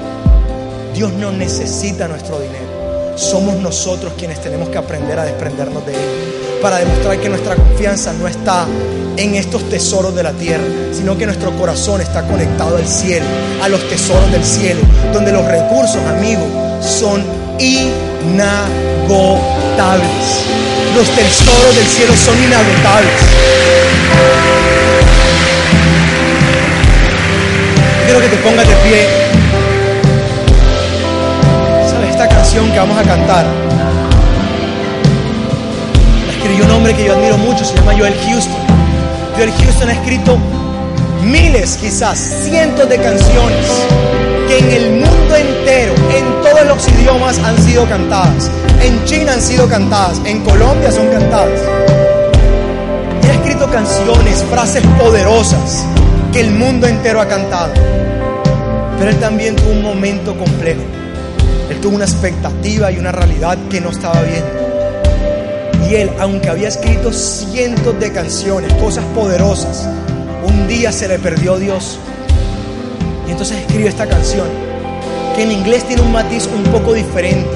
[0.93, 3.17] Dios no necesita nuestro dinero.
[3.17, 8.14] Somos nosotros quienes tenemos que aprender a desprendernos de él para demostrar que nuestra confianza
[8.14, 8.66] no está
[9.18, 13.26] en estos tesoros de la tierra, sino que nuestro corazón está conectado al cielo,
[13.62, 14.82] a los tesoros del cielo,
[15.14, 16.45] donde los recursos, amigos,
[16.82, 17.24] son
[17.60, 18.47] inagotables.
[20.95, 23.12] Los tesoros del cielo son inagotables.
[28.05, 29.08] Quiero que te pongas de pie.
[31.89, 33.45] ¿Sabes esta canción que vamos a cantar?
[36.58, 38.55] Escribió un hombre que yo admiro mucho, se llama Joel Houston.
[39.36, 40.39] Joel Houston ha escrito
[41.22, 43.68] miles, quizás cientos de canciones
[44.47, 48.49] que en el mundo entero, en todos los idiomas han sido cantadas.
[48.82, 51.62] En China han sido cantadas, en Colombia son cantadas.
[53.22, 55.86] Él ha escrito canciones, frases poderosas
[56.34, 57.72] que el mundo entero ha cantado.
[58.97, 60.82] Pero él también tuvo un momento complejo.
[61.70, 64.66] Él tuvo una expectativa y una realidad que no estaba viendo.
[65.89, 69.88] Y él, aunque había escrito cientos de canciones, cosas poderosas,
[70.45, 71.97] un día se le perdió Dios.
[73.27, 74.47] Y entonces escribe esta canción,
[75.35, 77.49] que en inglés tiene un matiz un poco diferente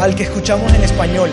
[0.00, 1.30] al que escuchamos en español.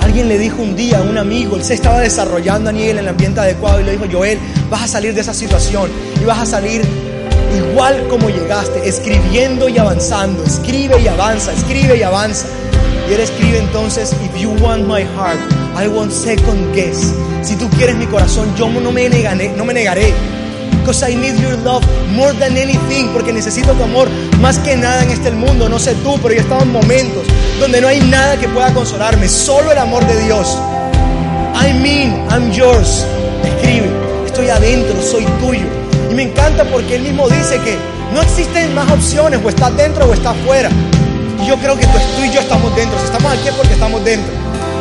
[0.00, 2.98] Alguien le dijo un día a un amigo, él se estaba desarrollando a nivel en
[2.98, 4.38] el ambiente adecuado y le dijo, Joel,
[4.70, 5.90] vas a salir de esa situación
[6.20, 6.82] y vas a salir
[7.54, 12.46] igual como llegaste, escribiendo y avanzando, escribe y avanza, escribe y avanza.
[13.08, 15.38] Y él escribe entonces, if you want my heart,
[15.74, 17.14] I won't second guess.
[17.42, 20.12] Si tú quieres mi corazón, yo no me negaré, no me negaré.
[20.80, 21.82] Because I need your love
[22.14, 24.08] more than anything, porque necesito tu amor
[24.40, 25.68] más que nada en este mundo.
[25.70, 27.24] No sé tú, pero yo he estado en momentos
[27.58, 30.58] donde no hay nada que pueda consolarme, solo el amor de Dios.
[31.54, 33.06] I mean, I'm yours.
[33.42, 33.88] Escribe,
[34.26, 35.66] estoy adentro, soy tuyo.
[36.10, 37.76] Y me encanta porque él mismo dice que
[38.14, 40.70] no existen más opciones, o estás dentro o estás fuera.
[41.40, 42.98] Y yo creo que tú, tú y yo estamos dentro.
[42.98, 44.32] Si estamos aquí es porque estamos dentro.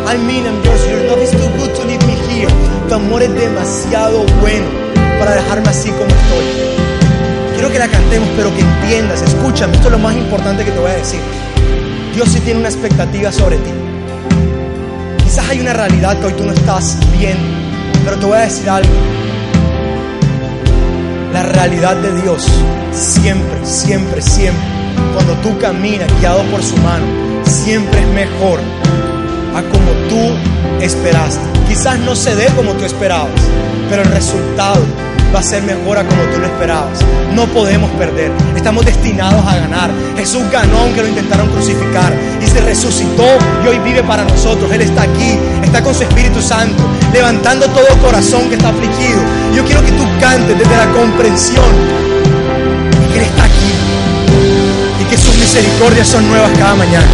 [0.08, 0.88] I mean, I'm yours.
[0.89, 2.51] Your love is too good to leave me here.
[2.88, 4.66] Tu amor es demasiado bueno
[5.20, 6.78] para dejarme así como estoy.
[7.53, 10.80] Quiero que la cantemos, pero que entiendas, escúchame, esto es lo más importante que te
[10.80, 11.20] voy a decir.
[12.14, 13.72] Dios sí tiene una expectativa sobre ti.
[15.24, 17.43] Quizás hay una realidad que hoy tú no estás viendo,
[18.05, 18.93] pero te voy a decir algo.
[21.34, 22.47] La realidad de Dios
[22.93, 24.77] siempre, siempre, siempre,
[25.14, 27.06] cuando tú caminas guiado por su mano,
[27.43, 28.60] siempre es mejor
[29.56, 30.36] a como tú
[30.84, 31.41] esperaste.
[31.68, 33.32] Quizás no se dé como tú esperabas,
[33.89, 34.82] pero el resultado
[35.34, 37.00] va a ser mejor a como tú lo esperabas.
[37.34, 39.91] No podemos perder, estamos destinados a ganar.
[40.16, 43.26] Jesús ganó aunque lo intentaron crucificar y se resucitó
[43.64, 44.72] y hoy vive para nosotros.
[44.72, 46.84] Él está aquí, está con su Espíritu Santo,
[47.14, 49.20] levantando todo corazón que está afligido.
[49.56, 51.66] Yo quiero que tú cantes desde la comprensión
[53.12, 53.87] que Él está aquí
[55.10, 57.08] que sus misericordias son nuevas cada mañana.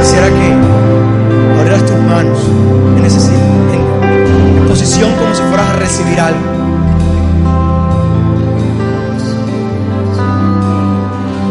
[0.00, 2.38] Quisiera que abrieras tus manos
[2.98, 6.40] en, ese, en, en posición como si fueras a recibir algo.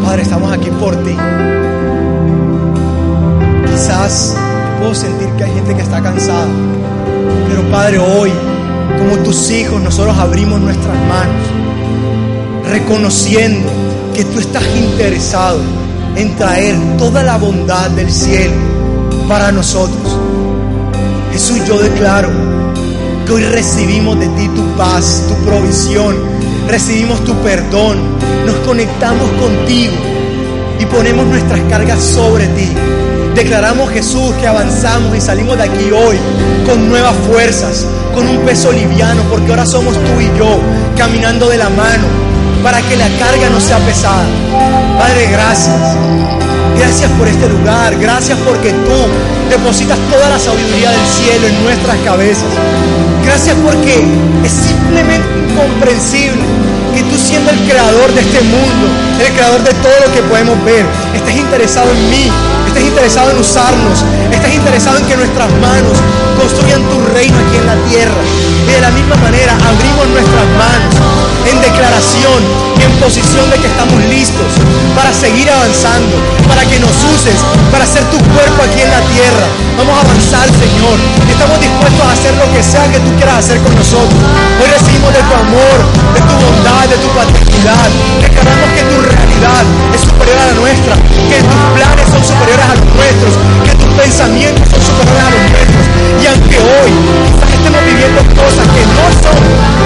[0.04, 1.16] Padre, estamos aquí por ti.
[3.72, 4.36] Quizás
[4.78, 6.46] puedo sentir que hay gente que está cansada,
[7.48, 8.32] pero Padre, hoy,
[8.98, 11.46] como tus hijos, nosotros abrimos nuestras manos,
[12.66, 13.70] reconociendo
[14.14, 15.60] que tú estás interesado
[16.16, 18.54] en traer toda la bondad del cielo
[19.28, 20.16] para nosotros.
[21.32, 22.30] Jesús, yo declaro
[23.26, 26.16] que hoy recibimos de ti tu paz, tu provisión,
[26.68, 27.98] recibimos tu perdón,
[28.46, 29.94] nos conectamos contigo
[30.80, 32.68] y ponemos nuestras cargas sobre ti.
[33.34, 36.16] Declaramos Jesús que avanzamos y salimos de aquí hoy
[36.64, 40.58] con nuevas fuerzas, con un peso liviano, porque ahora somos tú y yo
[40.96, 42.25] caminando de la mano
[42.66, 44.26] para que la carga no sea pesada.
[44.98, 45.76] Padre, gracias.
[46.76, 47.96] Gracias por este lugar.
[47.96, 48.98] Gracias porque tú
[49.48, 52.50] depositas toda la sabiduría del cielo en nuestras cabezas.
[53.24, 54.04] Gracias porque
[54.42, 56.42] es simplemente incomprensible
[56.96, 58.88] que tú siendo el creador de este mundo,
[59.20, 62.32] el creador de todo lo que podemos ver, estés interesado en mí,
[62.66, 65.92] estés interesado en usarnos, estés interesado en que nuestras manos
[66.40, 68.20] construyan tu reino aquí en la tierra.
[68.66, 70.94] Y de la misma manera abrimos nuestras manos
[71.44, 74.46] en declaración en posición de que estamos listos
[74.94, 76.16] para seguir avanzando,
[76.48, 77.36] para que nos uses,
[77.70, 79.46] para hacer tu cuerpo aquí en la tierra.
[79.78, 80.96] Vamos a avanzar, Señor.
[81.28, 84.20] Estamos dispuestos a hacer lo que sea que tú quieras hacer con nosotros.
[84.60, 85.76] Hoy recibimos de tu amor,
[86.14, 87.90] de tu bondad, de tu paternidad.
[88.22, 92.74] Declaramos que tu realidad es superior a la nuestra, que tus planes son superiores a
[92.78, 93.32] los nuestros,
[93.66, 95.82] que tus pensamientos son superiores a los nuestros.
[96.22, 96.90] Y aunque hoy
[97.26, 99.38] quizás estemos viviendo cosas que no son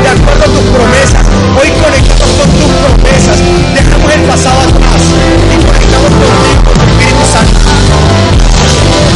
[0.04, 1.24] de acuerdo a tus promesas,
[1.56, 7.24] hoy conectamos con tus promesas, dejamos el pasado atrás y conectamos contigo, con tu Espíritu
[7.32, 7.56] Santo.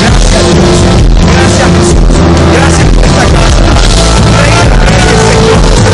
[0.00, 0.78] Gracias Dios,
[1.36, 2.00] gracias Jesús,
[2.48, 3.60] gracias por esta casa.
[4.40, 5.93] Rey Reyes, Señor.